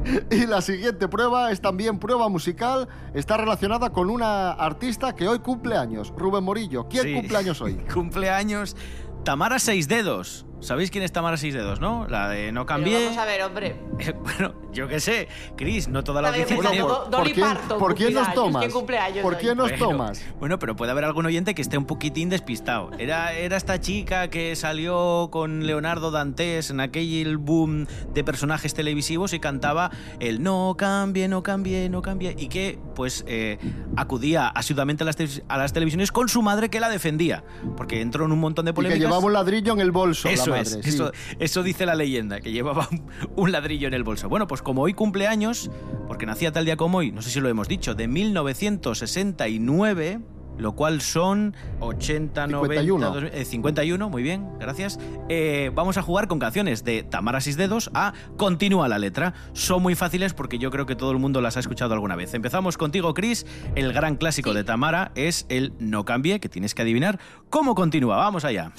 Y 0.31 0.47
la 0.47 0.61
siguiente 0.63 1.09
prueba 1.09 1.51
es 1.53 1.61
también 1.61 1.99
prueba 1.99 2.29
musical. 2.29 2.89
Está 3.15 3.37
relacionada 3.37 3.91
con 3.91 4.11
una 4.11 4.51
artista 4.53 5.15
que 5.15 5.29
hoy 5.29 5.39
cumple 5.41 5.77
años, 5.77 6.13
Rubén 6.17 6.45
Morillo. 6.45 6.87
¿Quién 6.89 7.05
Sí. 7.05 7.15
cumple 7.15 7.37
años 7.39 7.61
hoy? 7.61 7.75
Cumpleaños 7.95 8.77
Tamara 9.25 9.59
Seis 9.59 9.87
Dedos. 9.89 10.47
¿Sabéis 10.61 10.91
quién 10.91 11.03
es 11.05 11.11
Tamara 11.13 11.37
Seis 11.37 11.55
Dedos, 11.55 11.81
no? 11.81 12.07
La 12.09 12.29
de 12.29 12.53
No 12.53 12.67
Pero 12.67 12.67
Cambié. 12.67 13.05
vamos 13.05 13.19
a 13.19 13.25
ver, 13.25 13.43
hombre. 13.43 13.77
bueno, 14.23 14.55
yo 14.73 14.89
qué 14.89 15.01
sé. 15.01 15.27
Cris, 15.57 15.89
no 15.89 16.05
toda 16.05 16.21
la 16.21 16.29
audiencia 16.29 16.55
pues, 16.57 16.69
tiene- 16.71 16.87
Do- 16.87 17.07
Dolly 17.11 17.35
Parton 17.35 17.79
por 17.79 17.95
quién 17.95 18.13
nos 18.15 18.35
tomas? 18.35 18.61
¿quién 18.61 18.73
cumple 18.73 18.99
años 18.99 19.23
¿Por 19.23 19.39
quién 19.39 19.57
nos 19.57 19.71
Bueno, 19.71 19.89
tomas? 19.89 20.23
Bueno, 20.39 20.59
pero 20.59 20.77
puede 20.77 20.93
haber 20.93 21.05
algún 21.05 21.25
oyente 21.27 21.55
que 21.55 21.63
esté 21.63 21.79
un 21.79 21.87
poquitín 21.87 22.29
despistado. 22.29 22.91
Era, 22.99 23.33
era 23.33 23.57
esta 23.57 23.81
chica 23.81 24.29
que 24.29 24.55
salió 24.55 25.29
con 25.33 25.67
Leonardo 25.67 26.11
Dantes 26.11 26.69
en 26.71 26.81
aquel 26.81 27.39
boom 27.39 27.87
de 28.13 28.23
personajes 28.23 28.75
televisivos 28.75 29.33
y 29.33 29.41
cantaba 29.41 29.91
el 30.19 30.43
no 30.43 30.75
cambie, 30.77 31.27
no 31.29 31.43
cambie, 31.43 31.89
no 31.89 32.03
cambie. 32.03 32.35
Y 32.39 32.49
que, 32.49 32.79
pues, 32.95 33.25
eh, 33.27 33.59
acudía 33.97 34.49
asiduamente 34.49 35.05
a 35.05 35.07
las, 35.07 35.17
a 35.49 35.57
las 35.57 35.73
televisiones 35.73 36.13
con 36.13 36.29
su 36.29 36.43
madre 36.43 36.69
que 36.69 36.81
la 36.81 36.89
defendía. 36.91 37.45
Porque 37.77 38.01
entró 38.03 38.25
en 38.27 38.33
un 38.33 38.41
montón 38.41 38.67
de 38.67 38.71
Y 38.71 38.73
que 38.73 38.77
polémicas. 38.77 39.01
llevaba 39.01 39.25
un 39.25 39.33
ladrillo 39.33 39.73
en 39.73 39.81
el 39.81 39.91
bolso, 39.91 40.29
la 40.29 40.35
Eso 40.55 40.77
madre. 40.77 40.81
es, 40.81 40.87
sí. 40.87 40.91
eso, 40.95 41.13
eso 41.39 41.63
dice 41.63 41.87
la 41.87 41.95
leyenda, 41.95 42.41
que 42.41 42.53
llevaba 42.53 42.89
un, 42.91 43.03
un 43.37 43.53
ladrillo 43.53 43.89
en 43.89 43.95
el 43.95 44.05
bolso. 44.05 44.29
Bueno, 44.29 44.47
pues 44.47 44.63
como 44.63 44.83
hoy 44.83 44.95
cumpleaños, 44.95 45.71
porque 46.09 46.27
nacía 46.27 46.53
tal 46.53 46.65
día 46.65 46.77
como 46.77 46.99
hoy, 46.99 47.13
no 47.13 47.23
sé 47.23 47.31
si 47.31 47.41
lo 47.41 47.49
hemos 47.49 47.69
dicho, 47.69 47.95
de 47.95 48.09
1969, 48.09 50.21
lo 50.59 50.73
cual 50.73 51.01
son 51.01 51.55
80, 51.81 52.47
90, 52.47 52.75
51. 52.75 53.11
2000, 53.13 53.31
eh, 53.33 53.45
51, 53.45 54.11
muy 54.11 54.23
bien, 54.23 54.49
gracias. 54.59 54.99
Eh, 55.29 55.71
vamos 55.75 55.97
a 55.97 56.03
jugar 56.03 56.29
con 56.29 56.39
canciones 56.39 56.85
de 56.85 57.03
Tamara 57.03 57.41
Sis 57.41 57.57
Dedos 57.57 57.91
a 57.95 58.13
Continúa 58.37 58.89
la 58.89 58.99
letra. 58.99 59.35
Son 59.53 59.83
muy 59.83 59.95
fáciles 59.95 60.35
porque 60.35 60.59
yo 60.59 60.71
creo 60.71 60.87
que 60.87 60.97
todo 60.97 61.13
el 61.13 61.19
mundo 61.19 61.41
las 61.41 61.57
ha 61.57 61.61
escuchado 61.61 61.95
alguna 61.95 62.17
vez. 62.17 62.35
Empezamos 62.35 62.77
contigo, 62.77 63.15
Chris. 63.15 63.47
El 63.75 63.93
gran 63.93 64.17
clásico 64.17 64.55
de 64.55 64.65
Tamara 64.65 65.13
es 65.15 65.47
el 65.49 65.73
No 65.79 66.05
cambie, 66.05 66.41
que 66.41 66.49
tienes 66.49 66.75
que 66.75 66.83
adivinar 66.83 67.19
cómo 67.49 67.75
continúa. 67.75 68.17
Vamos 68.17 68.45
allá. 68.45 68.73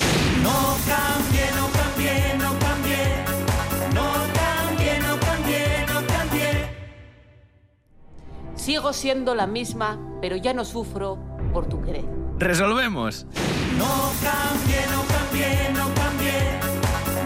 No 0.44 0.78
cambie, 0.88 1.46
no 1.56 1.70
cambie, 1.72 2.38
no 2.38 2.60
cambie. 2.60 2.98
No 3.94 4.12
cambie, 4.34 5.00
no 5.00 5.20
cambie, 5.20 5.86
no 5.88 6.08
cambie. 6.08 6.70
Sigo 8.56 8.94
siendo 8.94 9.36
la 9.36 9.48
misma, 9.48 10.00
pero 10.22 10.36
ya 10.36 10.54
no 10.54 10.66
sufro 10.66 11.31
por 11.52 11.66
tu 11.68 11.82
querer. 11.82 12.04
Resolvemos. 12.38 13.26
No 13.78 13.86
cambie, 14.22 14.82
no 14.92 15.04
cambie, 15.14 15.70
no 15.74 15.86
cambie. 15.94 16.40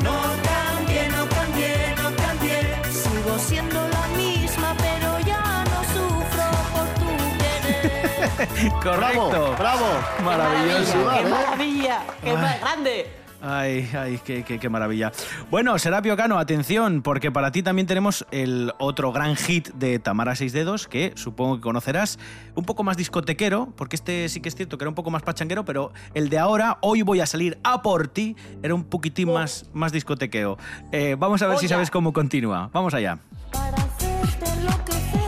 No 0.03 0.17
cambie, 0.50 1.10
no 1.10 1.29
cambie, 1.29 1.96
no 2.01 2.15
cambie. 2.15 2.91
Sigo 2.91 3.38
siendo 3.39 3.75
la 3.88 4.08
misma, 4.17 4.75
pero 4.77 5.20
ya 5.25 5.63
no 5.65 5.84
sufro 5.94 6.46
por 6.74 6.88
tu 7.00 7.08
querer. 7.38 8.72
Correcto. 8.84 9.29
Bravo, 9.29 9.55
bravo. 9.58 9.86
¡Qué 10.17 10.24
Maravilloso. 10.24 10.98
maravilla! 10.98 11.24
¡Qué 11.24 11.29
maravilla! 11.29 12.00
¡Qué 12.24 12.29
Ay. 12.32 12.38
más 12.38 12.60
grande! 12.60 13.25
Ay, 13.42 13.88
ay, 13.96 14.20
qué, 14.25 14.44
qué- 14.44 14.58
qué 14.58 14.70
maravilla. 14.70 15.12
Bueno, 15.51 15.77
Serapio 15.77 16.18
Cano, 16.18 16.39
atención, 16.39 17.01
porque 17.04 17.32
para 17.32 17.51
ti 17.51 17.62
también 17.62 17.86
tenemos 17.86 18.25
el 18.32 18.74
otro 18.80 19.12
gran 19.12 19.36
hit 19.36 19.70
de 19.75 20.00
Tamara 20.00 20.36
Seis 20.36 20.51
Dedos, 20.51 20.88
que 20.88 21.12
supongo 21.15 21.58
que 21.58 21.62
conocerás, 21.62 22.18
un 22.56 22.65
poco 22.65 22.84
más 22.84 22.98
discotequero, 22.98 23.72
porque 23.75 23.98
este 23.98 24.30
sí 24.30 24.42
que 24.42 24.50
es 24.50 24.56
cierto 24.56 24.77
que 24.80 24.84
era 24.86 24.89
un 24.89 24.96
poco 24.96 25.12
más 25.12 25.22
pachanguero, 25.22 25.63
pero 25.63 25.92
el 26.15 26.30
de 26.30 26.39
ahora, 26.39 26.80
hoy 26.82 27.04
voy 27.04 27.20
a 27.20 27.27
salir 27.27 27.60
a 27.63 27.84
por 27.84 28.08
ti, 28.08 28.36
era 28.63 28.74
un 28.74 28.84
poquitín 28.84 29.32
más, 29.32 29.65
más 29.74 29.92
discotequeo. 29.92 30.58
Eh, 30.92 31.15
vamos 31.20 31.42
a 31.44 31.48
ver 31.48 31.58
si 31.60 31.65
Oye. 31.65 31.74
sabes 31.75 31.92
cómo 31.92 32.13
continúa. 32.13 32.70
Vamos 32.74 32.96
allá. 32.96 33.20
Para 33.51 33.75
hacerte 33.77 34.46
enloquecer, 34.60 35.20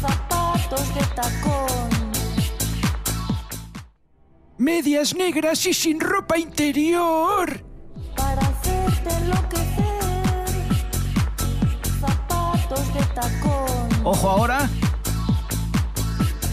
zapatos 0.00 0.94
de 0.94 1.00
tacón. 1.14 1.59
Medias 4.60 5.14
negras 5.14 5.64
y 5.64 5.72
sin 5.72 5.98
ropa 5.98 6.36
interior. 6.36 7.64
Para 8.14 8.42
hacerte 8.42 9.08
enloquecer, 9.16 10.44
zapatos 11.98 12.92
de 12.92 13.00
tacón. 13.14 13.88
Ojo 14.04 14.28
ahora. 14.28 14.68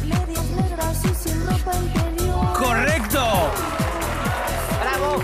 Medias 0.05 0.45
negras 0.51 1.03
y 1.03 1.13
sin 1.15 1.45
ropa 1.47 1.71
interior. 1.75 2.53
¡Correcto! 2.53 3.25
¡Bravo! 4.79 5.21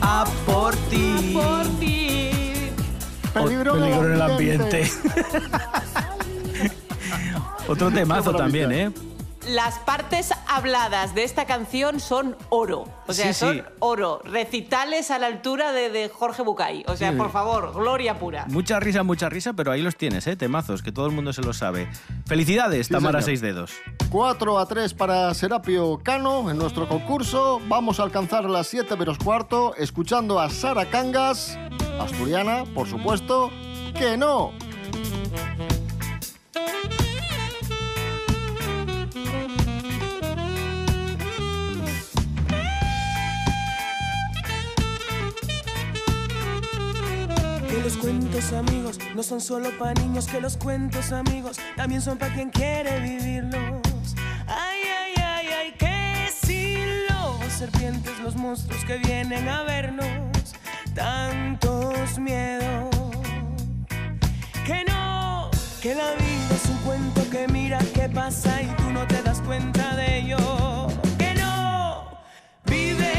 A 0.00 0.24
por 0.44 0.74
ti. 0.90 1.30
Por 1.32 1.68
ti. 1.78 2.30
Peligro, 3.32 3.74
Peligro 3.74 4.06
en 4.06 4.12
el 4.14 4.22
ambiente. 4.22 4.90
Otro 7.68 7.92
temazo 7.92 8.34
también. 8.34 8.72
¿eh? 8.72 8.90
Las 9.48 9.78
partes 9.80 10.30
habladas 10.46 11.14
de 11.16 11.24
esta 11.24 11.46
canción 11.46 11.98
son 11.98 12.36
oro. 12.48 12.84
O 13.08 13.12
sea, 13.12 13.32
Sí, 13.32 13.40
son 13.40 13.54
sí. 13.56 13.62
oro. 13.80 14.20
Recitales 14.24 15.10
a 15.10 15.18
la 15.18 15.26
altura 15.26 15.72
de, 15.72 15.90
de 15.90 16.08
Jorge 16.08 16.42
Bucay. 16.42 16.84
O 16.86 16.96
sea, 16.96 17.10
Sí. 17.10 17.16
por 17.16 17.32
favor, 17.32 17.72
gloria 17.74 18.18
pura. 18.20 18.46
Mucha 18.48 18.78
risa, 18.78 19.02
mucha 19.02 19.28
risa, 19.28 19.52
pero 19.52 19.72
ahí 19.72 19.82
los 19.82 19.96
tienes, 19.96 20.26
¿eh? 20.28 20.36
Temazos, 20.36 20.80
que 20.82 20.92
todo 20.92 21.06
el 21.06 21.12
mundo 21.12 21.32
se 21.32 21.42
los 21.42 21.56
sabe. 21.58 21.88
Felicidades, 22.26 22.86
Sí, 22.86 22.92
Tamara 22.92 23.20
señor. 23.20 23.24
Seis 23.24 23.40
Dedos. 23.40 23.72
4 24.10 24.58
a 24.58 24.66
3 24.66 24.94
para 24.94 25.34
Serapio 25.34 25.98
Cano 26.04 26.48
en 26.50 26.56
nuestro 26.58 26.88
concurso. 26.88 27.60
Vamos 27.66 27.98
a 27.98 28.04
alcanzar 28.04 28.44
las 28.44 28.68
7 28.68 28.94
menos 28.96 29.18
cuarto 29.18 29.74
escuchando 29.76 30.38
a 30.38 30.50
Sara 30.50 30.88
Cangas, 30.88 31.58
asturiana, 32.00 32.64
por 32.74 32.86
supuesto, 32.88 33.50
que 33.98 34.16
no. 34.16 34.52
Los 47.82 47.96
cuentos 47.96 48.52
amigos 48.52 48.98
no 49.14 49.22
son 49.24 49.40
solo 49.40 49.70
para 49.78 49.94
niños, 49.94 50.26
que 50.26 50.40
los 50.40 50.56
cuentos 50.56 51.10
amigos 51.10 51.58
también 51.76 52.00
son 52.00 52.16
para 52.16 52.32
quien 52.32 52.50
quiere 52.50 53.00
vivirlos. 53.00 54.14
Ay, 54.46 54.80
ay, 54.84 55.14
ay, 55.16 55.46
ay, 55.58 55.72
que 55.76 56.28
si 56.46 56.76
los 57.08 57.52
serpientes, 57.52 58.18
los 58.20 58.36
monstruos 58.36 58.84
que 58.84 58.98
vienen 58.98 59.48
a 59.48 59.62
vernos, 59.64 60.06
tantos 60.94 62.18
miedos. 62.18 62.90
Que 64.64 64.84
no, 64.86 65.50
que 65.80 65.94
la 65.96 66.12
vida 66.12 66.54
es 66.54 66.68
un 66.68 66.76
cuento 66.84 67.28
que 67.30 67.48
mira 67.48 67.78
qué 67.94 68.08
pasa 68.08 68.62
y 68.62 68.66
tú 68.76 68.90
no 68.92 69.04
te 69.08 69.20
das 69.22 69.40
cuenta 69.40 69.96
de 69.96 70.18
ello. 70.18 70.86
Que 71.18 71.34
no, 71.34 72.04
vive 72.66 73.12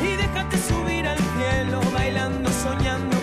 y 0.00 0.14
déjate 0.14 0.58
subir 0.58 1.08
al 1.08 1.18
cielo, 1.18 1.80
bailando, 1.92 2.50
soñando, 2.52 3.15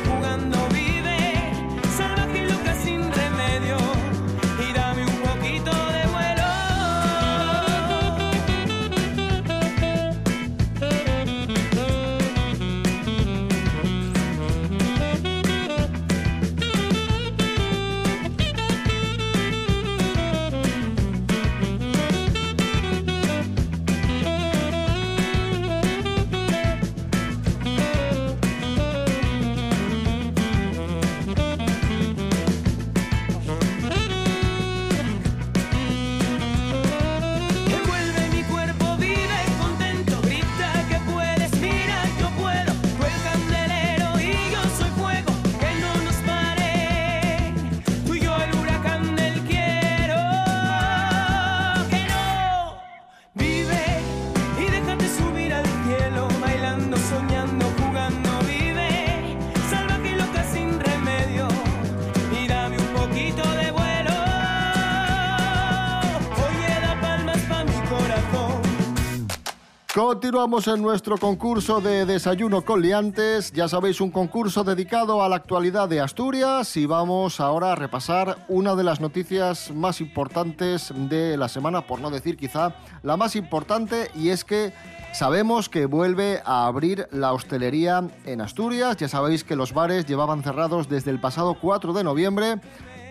Continuamos 70.24 70.70
en 70.70 70.82
nuestro 70.82 71.18
concurso 71.18 71.82
de 71.82 72.06
desayuno 72.06 72.62
con 72.62 72.82
liantes. 72.82 73.52
Ya 73.52 73.68
sabéis, 73.68 74.00
un 74.00 74.10
concurso 74.10 74.64
dedicado 74.64 75.22
a 75.22 75.28
la 75.28 75.36
actualidad 75.36 75.90
de 75.90 76.00
Asturias 76.00 76.78
y 76.78 76.86
vamos 76.86 77.42
ahora 77.42 77.74
a 77.74 77.76
repasar 77.76 78.38
una 78.48 78.74
de 78.76 78.86
las 78.86 79.02
noticias 79.02 79.72
más 79.72 80.00
importantes 80.00 80.94
de 80.96 81.36
la 81.36 81.50
semana, 81.50 81.82
por 81.82 82.00
no 82.00 82.10
decir 82.10 82.38
quizá 82.38 82.74
la 83.02 83.18
más 83.18 83.36
importante, 83.36 84.12
y 84.16 84.30
es 84.30 84.46
que 84.46 84.72
sabemos 85.12 85.68
que 85.68 85.88
vuelve 85.88 86.42
a 86.46 86.68
abrir 86.68 87.10
la 87.12 87.34
hostelería 87.34 88.08
en 88.26 88.40
Asturias. 88.40 88.96
Ya 88.96 89.10
sabéis 89.10 89.44
que 89.44 89.58
los 89.58 89.74
bares 89.74 90.06
llevaban 90.06 90.42
cerrados 90.42 90.88
desde 90.88 91.12
el 91.12 91.20
pasado 91.20 91.58
4 91.60 91.92
de 91.92 92.04
noviembre 92.06 92.62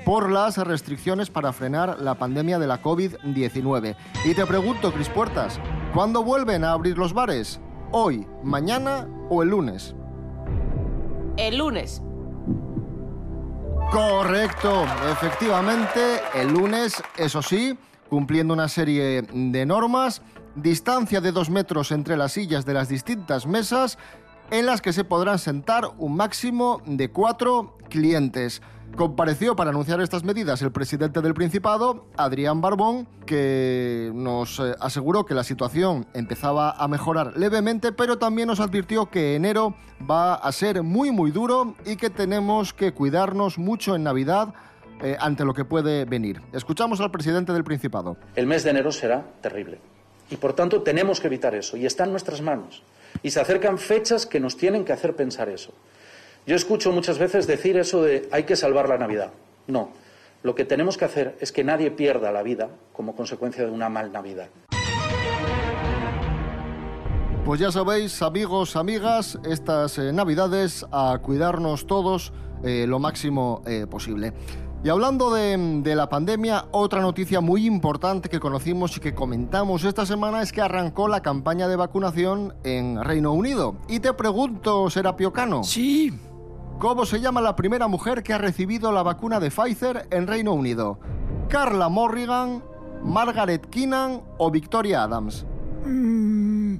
por 0.06 0.30
las 0.30 0.56
restricciones 0.56 1.28
para 1.28 1.52
frenar 1.52 2.00
la 2.00 2.14
pandemia 2.14 2.58
de 2.58 2.66
la 2.66 2.80
COVID-19. 2.80 3.96
Y 4.24 4.34
te 4.34 4.46
pregunto, 4.46 4.92
Cris 4.92 5.10
Puertas, 5.10 5.60
¿cuándo 5.92 6.22
vuelven 6.22 6.64
a 6.64 6.72
abrir 6.72 6.96
los 6.98 7.12
bares? 7.12 7.60
¿Hoy, 7.90 8.26
mañana 8.42 9.06
o 9.28 9.42
el 9.42 9.50
lunes? 9.50 9.94
El 11.36 11.58
lunes. 11.58 12.02
Correcto, 13.90 14.84
efectivamente, 15.10 16.20
el 16.34 16.52
lunes, 16.52 17.02
eso 17.16 17.42
sí, 17.42 17.78
cumpliendo 18.08 18.54
una 18.54 18.68
serie 18.68 19.22
de 19.22 19.66
normas, 19.66 20.22
distancia 20.54 21.20
de 21.20 21.32
dos 21.32 21.50
metros 21.50 21.92
entre 21.92 22.16
las 22.16 22.32
sillas 22.32 22.64
de 22.64 22.74
las 22.74 22.88
distintas 22.88 23.46
mesas, 23.46 23.98
en 24.50 24.66
las 24.66 24.80
que 24.80 24.92
se 24.92 25.04
podrán 25.04 25.38
sentar 25.38 25.90
un 25.98 26.16
máximo 26.16 26.80
de 26.86 27.10
cuatro 27.10 27.76
clientes. 27.88 28.62
Compareció 28.96 29.56
para 29.56 29.70
anunciar 29.70 30.02
estas 30.02 30.22
medidas 30.22 30.60
el 30.60 30.70
presidente 30.70 31.22
del 31.22 31.32
Principado, 31.32 32.04
Adrián 32.16 32.60
Barbón, 32.60 33.08
que 33.24 34.10
nos 34.14 34.60
eh, 34.60 34.74
aseguró 34.80 35.24
que 35.24 35.34
la 35.34 35.44
situación 35.44 36.06
empezaba 36.12 36.72
a 36.72 36.88
mejorar 36.88 37.36
levemente, 37.38 37.92
pero 37.92 38.18
también 38.18 38.48
nos 38.48 38.60
advirtió 38.60 39.06
que 39.06 39.34
enero 39.34 39.74
va 40.08 40.34
a 40.34 40.52
ser 40.52 40.82
muy 40.82 41.10
muy 41.10 41.30
duro 41.30 41.74
y 41.86 41.96
que 41.96 42.10
tenemos 42.10 42.74
que 42.74 42.92
cuidarnos 42.92 43.56
mucho 43.56 43.96
en 43.96 44.02
Navidad 44.02 44.52
eh, 45.02 45.16
ante 45.18 45.46
lo 45.46 45.54
que 45.54 45.64
puede 45.64 46.04
venir. 46.04 46.42
Escuchamos 46.52 47.00
al 47.00 47.10
presidente 47.10 47.52
del 47.54 47.64
Principado. 47.64 48.18
El 48.36 48.46
mes 48.46 48.62
de 48.62 48.70
enero 48.70 48.92
será 48.92 49.24
terrible. 49.40 49.78
Y 50.30 50.36
por 50.36 50.52
tanto 50.52 50.82
tenemos 50.82 51.18
que 51.18 51.28
evitar 51.28 51.54
eso. 51.54 51.78
Y 51.78 51.86
está 51.86 52.04
en 52.04 52.10
nuestras 52.10 52.42
manos. 52.42 52.82
Y 53.22 53.30
se 53.30 53.40
acercan 53.40 53.78
fechas 53.78 54.26
que 54.26 54.38
nos 54.38 54.56
tienen 54.56 54.84
que 54.84 54.92
hacer 54.92 55.16
pensar 55.16 55.48
eso. 55.48 55.72
Yo 56.44 56.56
escucho 56.56 56.90
muchas 56.90 57.18
veces 57.18 57.46
decir 57.46 57.76
eso 57.76 58.02
de 58.02 58.28
hay 58.32 58.42
que 58.42 58.56
salvar 58.56 58.88
la 58.88 58.98
Navidad. 58.98 59.30
No. 59.68 59.90
Lo 60.42 60.56
que 60.56 60.64
tenemos 60.64 60.98
que 60.98 61.04
hacer 61.04 61.36
es 61.40 61.52
que 61.52 61.62
nadie 61.62 61.92
pierda 61.92 62.32
la 62.32 62.42
vida 62.42 62.68
como 62.92 63.14
consecuencia 63.14 63.64
de 63.64 63.70
una 63.70 63.88
mal 63.88 64.10
Navidad. 64.10 64.48
Pues 67.44 67.60
ya 67.60 67.70
sabéis, 67.70 68.22
amigos, 68.22 68.74
amigas, 68.74 69.38
estas 69.44 69.98
eh, 69.98 70.12
navidades 70.12 70.84
a 70.90 71.18
cuidarnos 71.22 71.86
todos 71.86 72.32
eh, 72.64 72.86
lo 72.88 72.98
máximo 72.98 73.62
eh, 73.64 73.86
posible. 73.88 74.32
Y 74.82 74.88
hablando 74.88 75.32
de, 75.32 75.80
de 75.84 75.94
la 75.94 76.08
pandemia, 76.08 76.66
otra 76.72 77.00
noticia 77.00 77.40
muy 77.40 77.66
importante 77.66 78.28
que 78.28 78.40
conocimos 78.40 78.96
y 78.96 79.00
que 79.00 79.14
comentamos 79.14 79.84
esta 79.84 80.06
semana 80.06 80.42
es 80.42 80.50
que 80.50 80.60
arrancó 80.60 81.06
la 81.06 81.22
campaña 81.22 81.68
de 81.68 81.76
vacunación 81.76 82.54
en 82.64 83.00
Reino 83.04 83.32
Unido. 83.32 83.76
Y 83.88 84.00
te 84.00 84.12
pregunto, 84.12 84.90
Serapio 84.90 85.32
Cano. 85.32 85.62
Sí. 85.62 86.12
¿Cómo 86.82 87.06
se 87.06 87.20
llama 87.20 87.40
la 87.40 87.54
primera 87.54 87.86
mujer 87.86 88.24
que 88.24 88.32
ha 88.32 88.38
recibido 88.38 88.90
la 88.90 89.04
vacuna 89.04 89.38
de 89.38 89.52
Pfizer 89.52 90.08
en 90.10 90.26
Reino 90.26 90.52
Unido? 90.52 90.98
¿Carla 91.48 91.88
Morrigan, 91.88 92.60
Margaret 93.04 93.70
Keenan 93.70 94.20
o 94.36 94.50
Victoria 94.50 95.04
Adams? 95.04 95.46
Mm, 95.86 96.74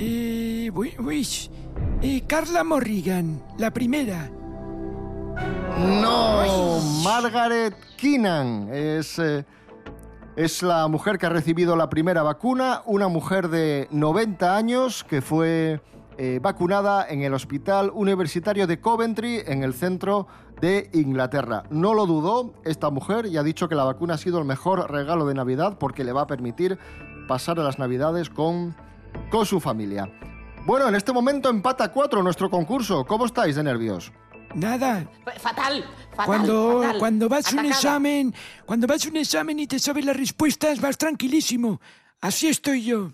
eh, 0.00 0.72
uy, 0.74 1.24
eh, 2.02 2.24
Carla 2.26 2.64
Morrigan, 2.64 3.40
la 3.56 3.70
primera. 3.70 4.28
No, 5.78 6.80
Margaret 7.04 7.76
Keenan 7.96 8.68
es, 8.72 9.20
eh, 9.20 9.46
es 10.34 10.64
la 10.64 10.88
mujer 10.88 11.16
que 11.16 11.26
ha 11.26 11.30
recibido 11.30 11.76
la 11.76 11.88
primera 11.88 12.24
vacuna, 12.24 12.82
una 12.86 13.06
mujer 13.06 13.46
de 13.46 13.86
90 13.92 14.56
años 14.56 15.04
que 15.04 15.22
fue 15.22 15.80
eh, 16.18 16.38
vacunada 16.42 17.06
en 17.08 17.22
el 17.22 17.34
Hospital 17.34 17.90
Universitario 17.94 18.66
de 18.66 18.80
Coventry, 18.80 19.42
en 19.46 19.62
el 19.62 19.74
centro 19.74 20.26
de 20.60 20.90
Inglaterra. 20.92 21.64
No 21.70 21.94
lo 21.94 22.06
dudó 22.06 22.54
esta 22.64 22.90
mujer 22.90 23.26
y 23.26 23.36
ha 23.36 23.42
dicho 23.42 23.68
que 23.68 23.74
la 23.74 23.84
vacuna 23.84 24.14
ha 24.14 24.18
sido 24.18 24.38
el 24.38 24.44
mejor 24.44 24.90
regalo 24.90 25.26
de 25.26 25.34
Navidad 25.34 25.78
porque 25.78 26.04
le 26.04 26.12
va 26.12 26.22
a 26.22 26.26
permitir 26.26 26.78
pasar 27.28 27.58
las 27.58 27.78
Navidades 27.78 28.30
con, 28.30 28.74
con 29.30 29.46
su 29.46 29.60
familia. 29.60 30.10
Bueno, 30.66 30.88
en 30.88 30.94
este 30.94 31.12
momento 31.12 31.50
empata 31.50 31.92
4 31.92 32.22
nuestro 32.22 32.48
concurso. 32.48 33.04
¿Cómo 33.04 33.26
estáis 33.26 33.56
de 33.56 33.62
nervios? 33.62 34.12
Nada. 34.54 35.06
Fatal, 35.40 35.84
fatal. 36.12 36.26
Cuando, 36.26 36.80
fatal. 36.82 36.98
cuando 36.98 37.28
vas 37.28 37.46
a 37.46 37.50
un 37.52 37.58
Atacada. 37.58 37.74
examen, 37.76 38.34
cuando 38.64 38.86
vas 38.86 39.04
a 39.04 39.08
un 39.08 39.16
examen 39.16 39.58
y 39.58 39.66
te 39.66 39.78
sabes 39.78 40.04
las 40.04 40.16
respuestas, 40.16 40.80
vas 40.80 40.96
tranquilísimo. 40.96 41.80
Así 42.20 42.48
estoy 42.48 42.84
yo. 42.84 43.10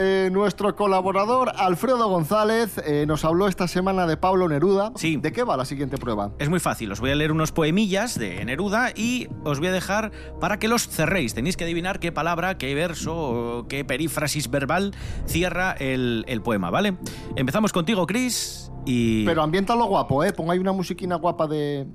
Eh, 0.00 0.30
nuestro 0.30 0.76
colaborador 0.76 1.50
Alfredo 1.56 2.08
González 2.08 2.78
eh, 2.86 3.04
nos 3.06 3.24
habló 3.24 3.48
esta 3.48 3.66
semana 3.66 4.06
de 4.06 4.16
Pablo 4.16 4.48
Neruda. 4.48 4.92
Sí. 4.94 5.16
¿De 5.16 5.32
qué 5.32 5.42
va 5.42 5.56
la 5.56 5.64
siguiente 5.64 5.98
prueba? 5.98 6.30
Es 6.38 6.48
muy 6.48 6.60
fácil, 6.60 6.92
os 6.92 7.00
voy 7.00 7.10
a 7.10 7.14
leer 7.16 7.32
unos 7.32 7.50
poemillas 7.50 8.18
de 8.18 8.44
Neruda 8.44 8.92
y 8.94 9.28
os 9.44 9.58
voy 9.58 9.68
a 9.68 9.72
dejar 9.72 10.12
para 10.40 10.58
que 10.58 10.68
los 10.68 10.88
cerréis. 10.88 11.34
Tenéis 11.34 11.56
que 11.56 11.64
adivinar 11.64 11.98
qué 11.98 12.12
palabra, 12.12 12.58
qué 12.58 12.74
verso, 12.74 13.16
o 13.16 13.68
qué 13.68 13.84
perífrasis 13.84 14.50
verbal 14.50 14.94
cierra 15.26 15.72
el, 15.72 16.24
el 16.28 16.42
poema, 16.42 16.70
¿vale? 16.70 16.96
Empezamos 17.34 17.72
contigo, 17.72 18.06
Chris, 18.06 18.70
y... 18.86 19.24
Pero 19.26 19.42
ambiéntalo 19.42 19.84
guapo, 19.86 20.22
¿eh? 20.24 20.32
Ponga 20.32 20.52
ahí 20.52 20.58
una 20.58 20.72
musiquina 20.72 21.16
guapa 21.16 21.46
de... 21.46 21.86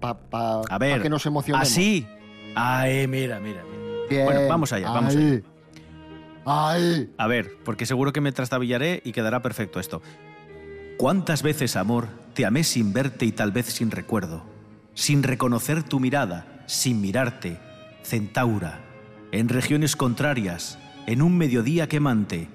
Para 0.00 0.60
a 0.68 0.78
ver, 0.78 1.00
que 1.02 1.08
nos 1.08 1.24
emocionemos. 1.24 1.68
Así. 1.68 2.06
Ay, 2.54 3.06
mira, 3.06 3.38
mira. 3.40 3.62
mira. 3.62 4.06
Bien. 4.10 4.24
Bueno, 4.26 4.40
vamos 4.48 4.72
allá, 4.72 4.90
vamos 4.90 5.14
Ahí. 5.16 5.22
allá. 5.22 5.53
Ahí. 6.44 7.12
A 7.18 7.26
ver, 7.26 7.56
porque 7.64 7.86
seguro 7.86 8.12
que 8.12 8.20
me 8.20 8.32
trastabillaré 8.32 9.00
y 9.04 9.12
quedará 9.12 9.42
perfecto 9.42 9.80
esto. 9.80 10.02
¿Cuántas 10.98 11.42
veces, 11.42 11.76
amor, 11.76 12.08
te 12.34 12.46
amé 12.46 12.64
sin 12.64 12.92
verte 12.92 13.24
y 13.24 13.32
tal 13.32 13.52
vez 13.52 13.66
sin 13.66 13.90
recuerdo? 13.90 14.44
Sin 14.94 15.22
reconocer 15.22 15.82
tu 15.82 15.98
mirada, 16.00 16.62
sin 16.66 17.00
mirarte, 17.00 17.58
centaura, 18.02 18.80
en 19.32 19.48
regiones 19.48 19.96
contrarias, 19.96 20.78
en 21.06 21.22
un 21.22 21.36
mediodía 21.36 21.88
quemante, 21.88 22.48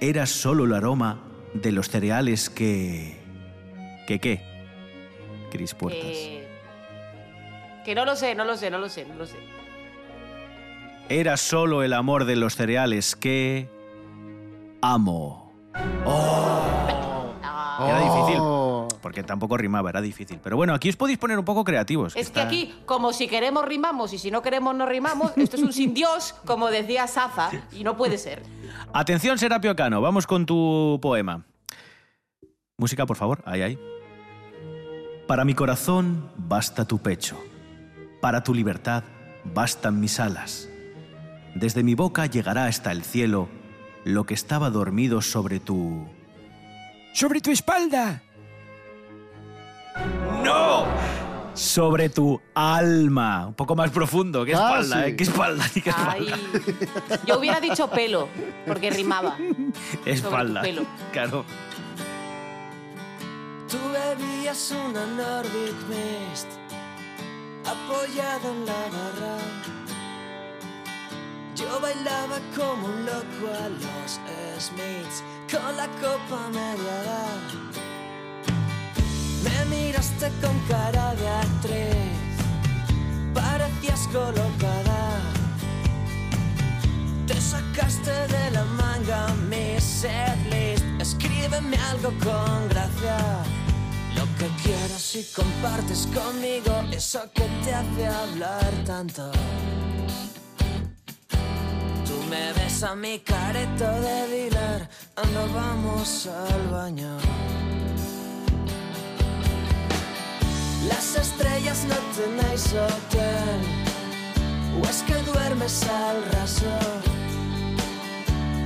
eras 0.00 0.30
solo 0.30 0.64
el 0.64 0.74
aroma 0.74 1.22
de 1.54 1.72
los 1.72 1.88
cereales 1.88 2.50
que... 2.50 3.20
¿Que 4.06 4.18
qué? 4.20 4.42
Cris 5.50 5.74
Puertas. 5.74 6.02
Eh, 6.04 6.48
que 7.84 7.94
no 7.94 8.04
lo 8.04 8.16
sé, 8.16 8.34
no 8.34 8.44
lo 8.44 8.56
sé, 8.56 8.70
no 8.70 8.78
lo 8.78 8.88
sé, 8.88 9.04
no 9.04 9.14
lo 9.14 9.26
sé. 9.26 9.36
Era 11.12 11.36
solo 11.36 11.82
el 11.82 11.92
amor 11.92 12.24
de 12.24 12.36
los 12.36 12.56
cereales 12.56 13.14
que... 13.16 13.68
Amo. 14.80 15.52
¡Oh! 16.06 17.34
Era 17.86 18.00
difícil. 18.00 18.40
Porque 19.02 19.22
tampoco 19.22 19.58
rimaba, 19.58 19.90
era 19.90 20.00
difícil. 20.00 20.40
Pero 20.42 20.56
bueno, 20.56 20.72
aquí 20.72 20.88
os 20.88 20.96
podéis 20.96 21.18
poner 21.18 21.38
un 21.38 21.44
poco 21.44 21.64
creativos. 21.64 22.12
Es 22.12 22.14
que 22.14 22.20
está- 22.40 22.42
aquí, 22.44 22.74
como 22.86 23.12
si 23.12 23.28
queremos 23.28 23.66
rimamos 23.66 24.14
y 24.14 24.18
si 24.18 24.30
no 24.30 24.40
queremos 24.40 24.74
no 24.74 24.86
rimamos, 24.86 25.32
esto 25.36 25.56
es 25.56 25.62
un 25.62 25.74
sin 25.74 25.92
Dios, 25.92 26.34
como 26.46 26.70
decía 26.70 27.06
Safa, 27.06 27.50
y 27.72 27.84
no 27.84 27.94
puede 27.94 28.16
ser. 28.16 28.42
Atención, 28.94 29.36
Serapio 29.38 29.76
Cano, 29.76 30.00
vamos 30.00 30.26
con 30.26 30.46
tu 30.46 30.98
poema. 31.02 31.44
Música, 32.78 33.04
por 33.04 33.18
favor. 33.18 33.42
Ahí, 33.44 33.60
ahí. 33.60 33.78
Para 35.28 35.44
mi 35.44 35.52
corazón 35.54 36.30
basta 36.38 36.86
tu 36.86 36.98
pecho. 36.98 37.36
Para 38.22 38.42
tu 38.42 38.54
libertad 38.54 39.04
bastan 39.44 40.00
mis 40.00 40.18
alas. 40.18 40.70
Desde 41.54 41.82
mi 41.82 41.94
boca 41.94 42.26
llegará 42.26 42.66
hasta 42.66 42.92
el 42.92 43.02
cielo 43.04 43.48
lo 44.04 44.24
que 44.24 44.34
estaba 44.34 44.70
dormido 44.70 45.20
sobre 45.22 45.60
tu... 45.60 46.06
¡Sobre 47.12 47.40
tu 47.40 47.50
espalda! 47.50 48.22
¡No! 50.42 50.86
Sobre 51.54 52.08
tu 52.08 52.40
alma. 52.54 53.48
Un 53.48 53.54
poco 53.54 53.76
más 53.76 53.90
profundo. 53.90 54.44
¿Qué 54.46 54.54
Ah, 54.54 54.78
espalda, 54.80 55.04
sí. 55.04 55.10
eh? 55.10 55.16
¿Qué 55.16 55.22
espalda? 55.24 55.64
ni 55.74 55.82
qué 55.82 55.90
espalda? 55.90 56.12
Ay, 56.34 56.34
yo 57.26 57.38
hubiera 57.38 57.60
dicho 57.60 57.88
pelo, 57.90 58.28
porque 58.66 58.90
rimaba. 58.90 59.36
espalda. 60.06 60.62
pelo. 60.62 60.82
Claro. 61.12 61.44
Tú 63.70 63.76
bebías 63.92 64.70
una 64.88 65.04
Nordic 65.06 65.74
Mist 65.90 66.48
apoyado 67.66 68.50
en 68.52 68.66
la 68.66 68.72
barra. 68.72 69.38
Yo 71.54 71.80
bailaba 71.80 72.38
como 72.56 72.86
un 72.86 73.04
loco 73.04 73.46
a 73.52 73.68
los 73.68 74.18
Smiths 74.58 75.22
con 75.50 75.76
la 75.76 75.86
copa 76.00 76.48
media. 76.48 77.26
Me 79.44 79.64
miraste 79.66 80.30
con 80.40 80.58
cara 80.66 81.14
de 81.14 81.28
actriz, 81.28 82.34
parecías 83.34 84.08
colocada. 84.08 85.20
Te 87.26 87.38
sacaste 87.38 88.10
de 88.10 88.50
la 88.52 88.64
manga 88.64 89.28
mi 89.50 89.78
setlist. 89.78 90.84
Escríbeme 91.00 91.76
algo 91.90 92.12
con 92.24 92.68
gracia. 92.70 93.18
Lo 94.16 94.24
que 94.38 94.48
quiero 94.62 94.98
si 94.98 95.22
compartes 95.34 96.08
conmigo 96.14 96.72
eso 96.92 97.20
que 97.34 97.44
te 97.62 97.74
hace 97.74 98.06
hablar 98.06 98.72
tanto. 98.86 99.30
Me 102.32 102.50
ves 102.54 102.82
a 102.82 102.94
mi 102.94 103.18
careto 103.18 103.84
de 103.84 104.26
dealer, 104.32 104.88
anda 105.16 105.44
vamos 105.54 106.26
al 106.26 106.62
baño. 106.68 107.18
Las 110.88 111.14
estrellas 111.24 111.84
no 111.90 111.98
tenéis 112.16 112.72
hotel, 112.72 113.60
o 114.80 114.88
es 114.88 115.02
que 115.02 115.16
duermes 115.30 115.82
al 115.82 116.24
raso. 116.32 116.72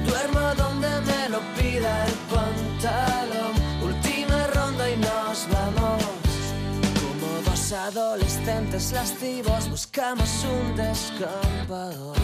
Duermo 0.06 0.46
donde 0.62 0.92
me 1.08 1.28
lo 1.28 1.40
pida 1.56 2.06
el 2.06 2.14
pantalón. 2.34 3.54
Última 3.82 4.46
ronda 4.54 4.88
y 4.88 4.96
nos 4.96 5.48
vamos. 5.50 6.04
Como 7.00 7.42
dos 7.50 7.72
adolescentes 7.72 8.92
lascivos 8.92 9.68
buscamos 9.68 10.30
un 10.54 10.76
descampador. 10.76 12.16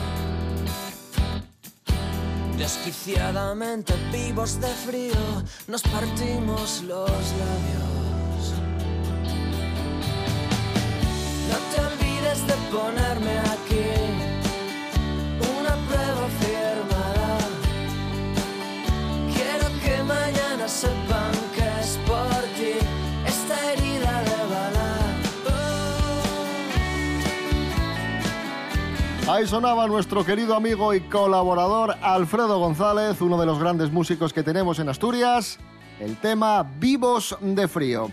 Desquiciadamente 2.62 3.92
vivos 4.12 4.60
de 4.60 4.68
frío 4.68 5.42
nos 5.66 5.82
partimos 5.82 6.80
los 6.86 7.10
labios. 7.10 8.54
No 11.50 11.58
te 11.70 11.80
olvides 11.80 12.46
de 12.46 12.54
ponerme 12.70 13.01
Ahí 29.32 29.46
sonaba 29.46 29.86
nuestro 29.86 30.26
querido 30.26 30.54
amigo 30.54 30.92
y 30.92 31.00
colaborador 31.00 31.96
Alfredo 32.02 32.58
González, 32.58 33.18
uno 33.22 33.40
de 33.40 33.46
los 33.46 33.58
grandes 33.58 33.90
músicos 33.90 34.30
que 34.30 34.42
tenemos 34.42 34.78
en 34.78 34.90
Asturias, 34.90 35.58
el 36.00 36.18
tema 36.18 36.62
Vivos 36.78 37.34
de 37.40 37.66
Frío. 37.66 38.10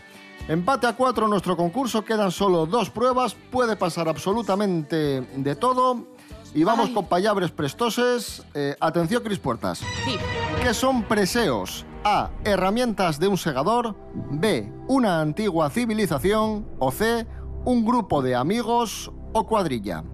Empate 0.48 0.88
a 0.88 0.94
cuatro 0.94 1.26
en 1.26 1.32
nuestro 1.32 1.58
concurso, 1.58 2.06
quedan 2.06 2.32
solo 2.32 2.66
dos 2.66 2.90
pruebas, 2.90 3.36
puede 3.52 3.76
pasar 3.76 4.08
absolutamente 4.08 5.20
de 5.36 5.56
todo. 5.58 6.06
Y 6.54 6.64
vamos 6.64 6.90
con 6.92 7.06
payabres 7.08 7.52
prestoses. 7.52 8.42
Eh, 8.54 8.78
atención, 8.80 9.22
Cris 9.22 9.40
Puertas. 9.40 9.80
Sí. 10.06 10.16
¿Qué 10.64 10.74
son 10.74 11.04
preseos? 11.04 11.86
A. 12.06 12.30
Herramientas 12.46 13.20
de 13.20 13.28
un 13.28 13.38
segador. 13.38 13.94
B. 14.32 14.72
Una 14.88 15.20
antigua 15.20 15.70
civilización. 15.70 16.66
O 16.80 16.92
C. 16.92 17.28
Un 17.66 17.84
grupo 17.84 18.22
de 18.22 18.36
amigos 18.36 19.12
o 19.34 19.46
cuadrilla. 19.46 20.06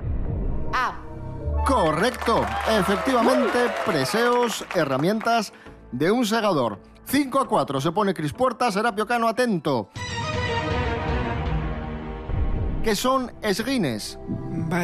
A. 0.73 1.01
Correcto. 1.65 2.45
Efectivamente, 2.69 3.71
preseos, 3.85 4.65
herramientas 4.75 5.53
de 5.91 6.11
un 6.11 6.25
segador. 6.25 6.79
5 7.05 7.39
a 7.39 7.47
4 7.47 7.81
se 7.81 7.91
pone 7.91 8.13
Cris 8.13 8.33
Puertas, 8.33 8.73
Serapio 8.73 9.05
Cano 9.05 9.27
atento. 9.27 9.89
¿Qué 12.83 12.95
son 12.95 13.31
esguines? 13.41 14.19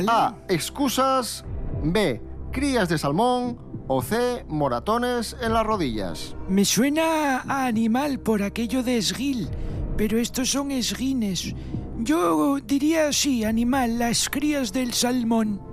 A. 0.08 0.36
Excusas. 0.50 1.46
B. 1.84 2.22
Crías 2.52 2.90
de 2.90 2.98
salmón. 2.98 3.60
O 3.88 4.02
C. 4.02 4.46
Moratones 4.48 5.36
en 5.42 5.54
las 5.54 5.66
rodillas. 5.66 6.36
Me 6.48 6.66
suena 6.66 7.42
a 7.42 7.66
animal 7.66 8.20
por 8.20 8.42
aquello 8.42 8.84
de 8.84 8.98
esguil, 8.98 9.50
pero 9.98 10.18
estos 10.18 10.50
son 10.50 10.72
esguines. 10.72 11.54
Yo 12.00 12.58
diría 12.60 13.14
sí, 13.14 13.44
animal, 13.44 14.00
las 14.00 14.30
crías 14.30 14.72
del 14.74 14.94
salmón. 14.94 15.71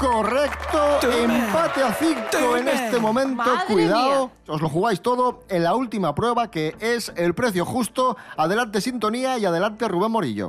Correcto, 0.00 0.98
Toma. 1.02 1.46
empate 1.46 1.82
a 1.82 1.92
5 1.92 2.56
en 2.56 2.68
este 2.68 2.98
momento. 2.98 3.34
Madre 3.34 3.66
Cuidado, 3.66 4.28
mía. 4.28 4.54
os 4.54 4.62
lo 4.62 4.70
jugáis 4.70 5.02
todo 5.02 5.44
en 5.50 5.62
la 5.62 5.74
última 5.74 6.14
prueba 6.14 6.50
que 6.50 6.74
es 6.80 7.12
el 7.16 7.34
precio 7.34 7.66
justo. 7.66 8.16
Adelante 8.38 8.80
Sintonía 8.80 9.36
y 9.36 9.44
adelante 9.44 9.86
Rubén 9.88 10.10
Morillo. 10.10 10.48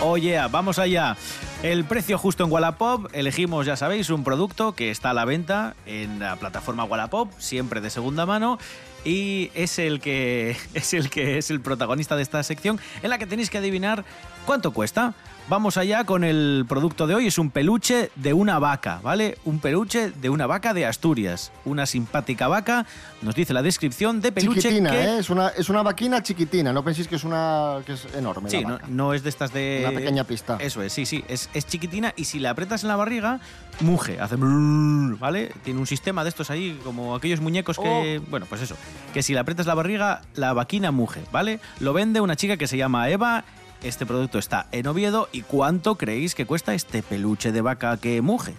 Oye, 0.00 0.38
vamos 0.50 0.78
allá. 0.78 1.16
El 1.64 1.84
precio 1.84 2.18
justo 2.18 2.44
en 2.44 2.52
Wallapop, 2.52 3.08
elegimos, 3.14 3.64
ya 3.64 3.74
sabéis, 3.74 4.10
un 4.10 4.22
producto 4.22 4.74
que 4.74 4.90
está 4.90 5.10
a 5.10 5.14
la 5.14 5.24
venta 5.24 5.74
en 5.86 6.18
la 6.20 6.36
plataforma 6.36 6.84
Wallapop, 6.84 7.32
siempre 7.38 7.80
de 7.80 7.88
segunda 7.88 8.26
mano, 8.26 8.58
y 9.04 9.50
es 9.54 9.78
el 9.78 10.00
que 10.00 10.56
es 10.74 10.94
el 10.94 11.10
que 11.10 11.38
es 11.38 11.50
el 11.50 11.60
protagonista 11.60 12.16
de 12.16 12.22
esta 12.22 12.42
sección 12.42 12.80
en 13.02 13.10
la 13.10 13.18
que 13.18 13.26
tenéis 13.26 13.50
que 13.50 13.58
adivinar 13.58 14.04
cuánto 14.46 14.72
cuesta. 14.72 15.14
Vamos 15.46 15.76
allá 15.76 16.04
con 16.04 16.24
el 16.24 16.64
producto 16.66 17.06
de 17.06 17.14
hoy, 17.14 17.26
es 17.26 17.36
un 17.36 17.50
peluche 17.50 18.10
de 18.16 18.32
una 18.32 18.58
vaca, 18.58 19.00
¿vale? 19.02 19.36
Un 19.44 19.58
peluche 19.58 20.10
de 20.10 20.30
una 20.30 20.46
vaca 20.46 20.72
de 20.72 20.86
Asturias, 20.86 21.52
una 21.66 21.84
simpática 21.84 22.48
vaca, 22.48 22.86
nos 23.20 23.34
dice 23.34 23.52
la 23.52 23.60
descripción 23.60 24.22
de 24.22 24.32
peluche 24.32 24.62
Chiquitina, 24.62 24.90
que 24.90 25.02
¿eh? 25.02 25.18
es, 25.18 25.28
una, 25.28 25.48
es 25.48 25.68
una 25.68 25.82
vaquina 25.82 26.22
chiquitina, 26.22 26.72
no 26.72 26.82
penséis 26.82 27.08
que 27.08 27.16
es 27.16 27.24
una 27.24 27.80
que 27.84 27.92
es 27.92 28.06
enorme. 28.14 28.48
Sí, 28.48 28.62
la 28.62 28.68
no, 28.68 28.74
vaca. 28.76 28.86
no 28.88 29.12
es 29.12 29.22
de 29.22 29.28
estas 29.28 29.52
de... 29.52 29.84
Una 29.86 29.98
pequeña 29.98 30.24
pista. 30.24 30.56
Eso 30.60 30.80
es, 30.80 30.94
sí, 30.94 31.04
sí. 31.04 31.22
Es, 31.28 31.50
es 31.52 31.66
chiquitina 31.66 32.14
y 32.16 32.24
si 32.24 32.38
la 32.38 32.48
apretas 32.48 32.82
en 32.82 32.88
la 32.88 32.96
barriga, 32.96 33.38
muge, 33.80 34.20
hace... 34.20 34.36
brrr, 34.36 35.18
¿Vale? 35.18 35.52
Tiene 35.62 35.80
un 35.80 35.86
sistema 35.86 36.22
de 36.22 36.28
estos 36.30 36.50
ahí, 36.50 36.80
como 36.84 37.14
aquellos 37.14 37.40
muñecos 37.40 37.78
que... 37.78 38.20
Oh. 38.20 38.30
Bueno, 38.30 38.46
pues 38.48 38.62
eso. 38.62 38.76
Que 39.12 39.22
si 39.22 39.34
la 39.34 39.40
apretas 39.40 39.66
la 39.66 39.74
barriga, 39.74 40.22
la 40.34 40.52
vaquina 40.52 40.90
muge, 40.90 41.22
¿vale? 41.32 41.60
Lo 41.80 41.92
vende 41.92 42.20
una 42.20 42.36
chica 42.36 42.56
que 42.56 42.66
se 42.66 42.76
llama 42.76 43.08
Eva. 43.08 43.44
Este 43.82 44.06
producto 44.06 44.38
está 44.38 44.66
en 44.72 44.86
Oviedo. 44.86 45.28
¿Y 45.32 45.42
cuánto 45.42 45.96
creéis 45.96 46.34
que 46.34 46.46
cuesta 46.46 46.74
este 46.74 47.02
peluche 47.02 47.52
de 47.52 47.60
vaca 47.60 47.96
que 47.96 48.20
muge? 48.22 48.54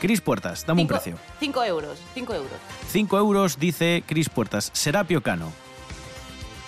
Cris 0.00 0.20
Puertas, 0.20 0.66
dame 0.66 0.82
un 0.82 0.88
precio. 0.88 1.16
Cinco 1.38 1.62
euros, 1.62 2.00
cinco 2.12 2.34
euros. 2.34 2.50
5 2.90 3.18
euros, 3.18 3.58
dice 3.60 4.02
Cris 4.04 4.28
Puertas. 4.28 4.70
Serapio 4.74 5.22
Cano. 5.22 5.52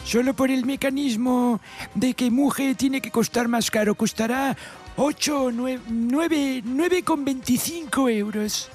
Solo 0.05 0.35
por 0.35 0.51
el 0.51 0.65
mecanismo 0.65 1.61
de 1.95 2.15
que 2.15 2.31
mujer 2.31 2.77
tiene 2.77 3.01
que 3.01 3.11
costar 3.11 3.49
más 3.49 3.71
caro. 3.71 3.97
Costará 3.97 4.57
8, 4.97 5.51
9, 5.53 5.81
9, 5.89 6.63
9,25 6.65 8.11
euros. 8.11 8.71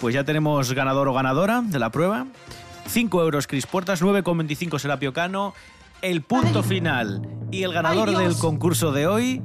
Pues 0.00 0.14
ya 0.14 0.24
tenemos 0.24 0.72
ganador 0.72 1.08
o 1.08 1.12
ganadora 1.14 1.62
de 1.62 1.78
la 1.78 1.90
prueba. 1.90 2.26
5 2.88 3.22
euros 3.22 3.46
Cris 3.46 3.66
Puertas, 3.66 4.02
9,25 4.02 4.78
Serapio 4.78 5.12
Cano. 5.12 5.54
El 6.02 6.22
punto 6.22 6.62
final 6.62 7.22
y 7.50 7.62
el 7.62 7.72
ganador 7.72 8.10
Ay, 8.10 8.16
del 8.16 8.36
concurso 8.36 8.92
de 8.92 9.06
hoy 9.06 9.24
Ay, 9.24 9.40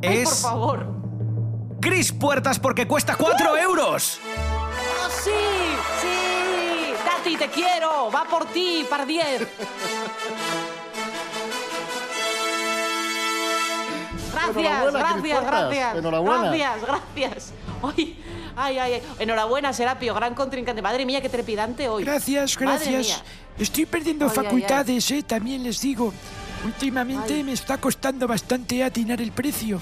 por 0.00 0.12
es 0.12 0.40
favor. 0.40 0.86
Cris 1.80 2.12
Puertas 2.12 2.58
porque 2.58 2.86
cuesta 2.86 3.16
4 3.16 3.58
euros. 3.58 4.20
¡Oh, 4.24 5.10
sí! 5.10 5.30
¡Sí! 6.00 6.94
Tati, 7.04 7.36
te 7.36 7.48
quiero. 7.48 8.10
Va 8.10 8.24
por 8.24 8.46
ti, 8.46 8.86
par 8.88 9.06
10. 9.06 9.46
Gracias, 14.32 14.92
gracias, 14.92 15.44
gracias. 15.44 15.96
Enhorabuena. 15.96 16.42
Gracias, 16.42 16.82
gracias. 16.82 17.52
Ay, 17.82 18.18
ay, 18.56 18.78
ay, 18.78 18.92
ay. 18.94 19.02
Enhorabuena, 19.18 19.72
Serapio, 19.72 20.14
gran 20.14 20.34
contrincante. 20.34 20.82
Madre 20.82 21.06
mía, 21.06 21.20
qué 21.20 21.28
trepidante 21.28 21.88
hoy. 21.88 22.04
Gracias, 22.04 22.56
gracias. 22.58 23.22
Estoy 23.58 23.86
perdiendo 23.86 24.26
Ay, 24.26 24.30
ay, 24.30 24.38
ay. 24.38 24.44
facultades, 24.44 25.10
eh, 25.10 25.22
también 25.22 25.62
les 25.62 25.80
digo. 25.80 26.12
Últimamente 26.64 27.42
me 27.44 27.52
está 27.52 27.78
costando 27.78 28.26
bastante 28.26 28.82
atinar 28.82 29.20
el 29.20 29.30
precio. 29.32 29.80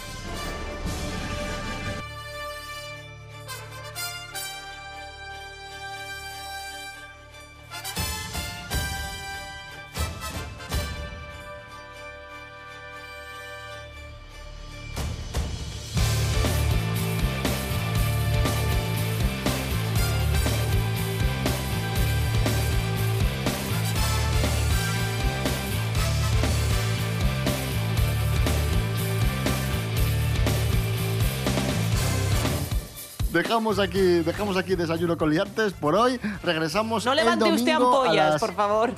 Dejamos 33.36 33.78
aquí, 33.78 34.00
dejamos 34.00 34.56
aquí 34.56 34.76
desayuno 34.76 35.18
con 35.18 35.28
liantes 35.28 35.74
por 35.74 35.94
hoy. 35.94 36.18
Regresamos 36.42 37.04
No 37.04 37.12
el 37.12 37.18
levante 37.18 37.44
usted 37.52 37.74
domingo 37.74 37.98
a 37.98 38.00
ampollas, 38.04 38.30
las- 38.32 38.40
por 38.40 38.54
favor. 38.54 38.94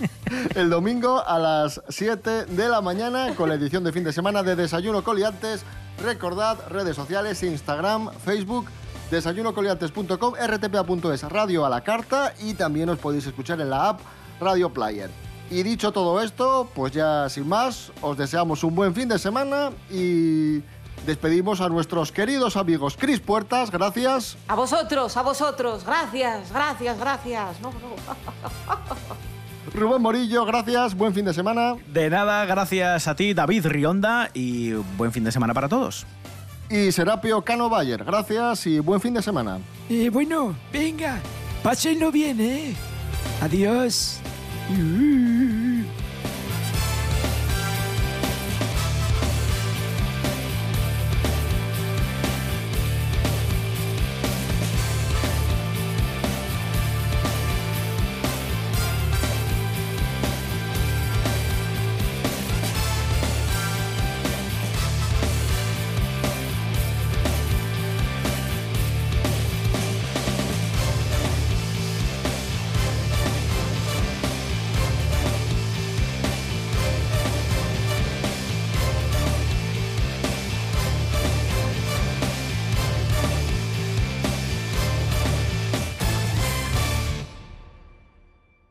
el 0.54 0.68
domingo 0.68 1.26
a 1.26 1.38
las 1.38 1.80
7 1.88 2.44
de 2.44 2.68
la 2.68 2.82
mañana 2.82 3.34
con 3.34 3.48
la 3.48 3.54
edición 3.54 3.84
de 3.84 3.92
fin 3.92 4.04
de 4.04 4.12
semana 4.12 4.42
de 4.42 4.56
Desayuno 4.56 5.02
Coliantes. 5.02 5.62
Recordad 6.02 6.58
redes 6.68 6.96
sociales, 6.96 7.42
Instagram, 7.42 8.10
Facebook, 8.22 8.66
desayunocoliantes.com, 9.10 10.34
rtpa.es, 10.34 11.22
radio 11.22 11.64
a 11.64 11.70
la 11.70 11.80
carta 11.80 12.34
y 12.40 12.52
también 12.52 12.90
os 12.90 12.98
podéis 12.98 13.26
escuchar 13.26 13.58
en 13.62 13.70
la 13.70 13.88
app 13.88 14.00
Radio 14.38 14.70
Player. 14.70 15.08
Y 15.50 15.62
dicho 15.62 15.92
todo 15.92 16.20
esto, 16.20 16.68
pues 16.74 16.92
ya 16.92 17.26
sin 17.30 17.48
más, 17.48 17.90
os 18.02 18.18
deseamos 18.18 18.62
un 18.64 18.74
buen 18.74 18.94
fin 18.94 19.08
de 19.08 19.18
semana 19.18 19.70
y 19.90 20.58
despedimos 21.06 21.60
a 21.60 21.68
nuestros 21.68 22.12
queridos 22.12 22.56
amigos 22.56 22.96
Cris 22.98 23.20
Puertas, 23.20 23.70
gracias. 23.70 24.36
A 24.48 24.54
vosotros, 24.54 25.16
a 25.16 25.22
vosotros. 25.22 25.84
Gracias, 25.84 26.52
gracias, 26.52 26.98
gracias. 26.98 27.60
No, 27.60 27.70
no. 27.70 27.78
Rubén 29.74 30.00
Morillo, 30.00 30.44
gracias, 30.44 30.94
buen 30.94 31.14
fin 31.14 31.24
de 31.24 31.34
semana. 31.34 31.76
De 31.86 32.10
nada, 32.10 32.44
gracias 32.46 33.06
a 33.06 33.14
ti, 33.14 33.34
David 33.34 33.66
Rionda, 33.66 34.30
y 34.32 34.72
buen 34.96 35.12
fin 35.12 35.24
de 35.24 35.32
semana 35.32 35.54
para 35.54 35.68
todos. 35.68 36.06
Y 36.70 36.92
Serapio 36.92 37.42
Cano 37.42 37.68
Bayer, 37.68 38.04
gracias 38.04 38.66
y 38.66 38.78
buen 38.80 39.00
fin 39.00 39.14
de 39.14 39.22
semana. 39.22 39.58
Eh, 39.88 40.10
bueno, 40.10 40.54
venga, 40.72 41.20
pásenlo 41.62 42.10
bien, 42.10 42.40
¿eh? 42.40 42.74
Adiós. 43.40 44.20
Uh. 44.70 45.57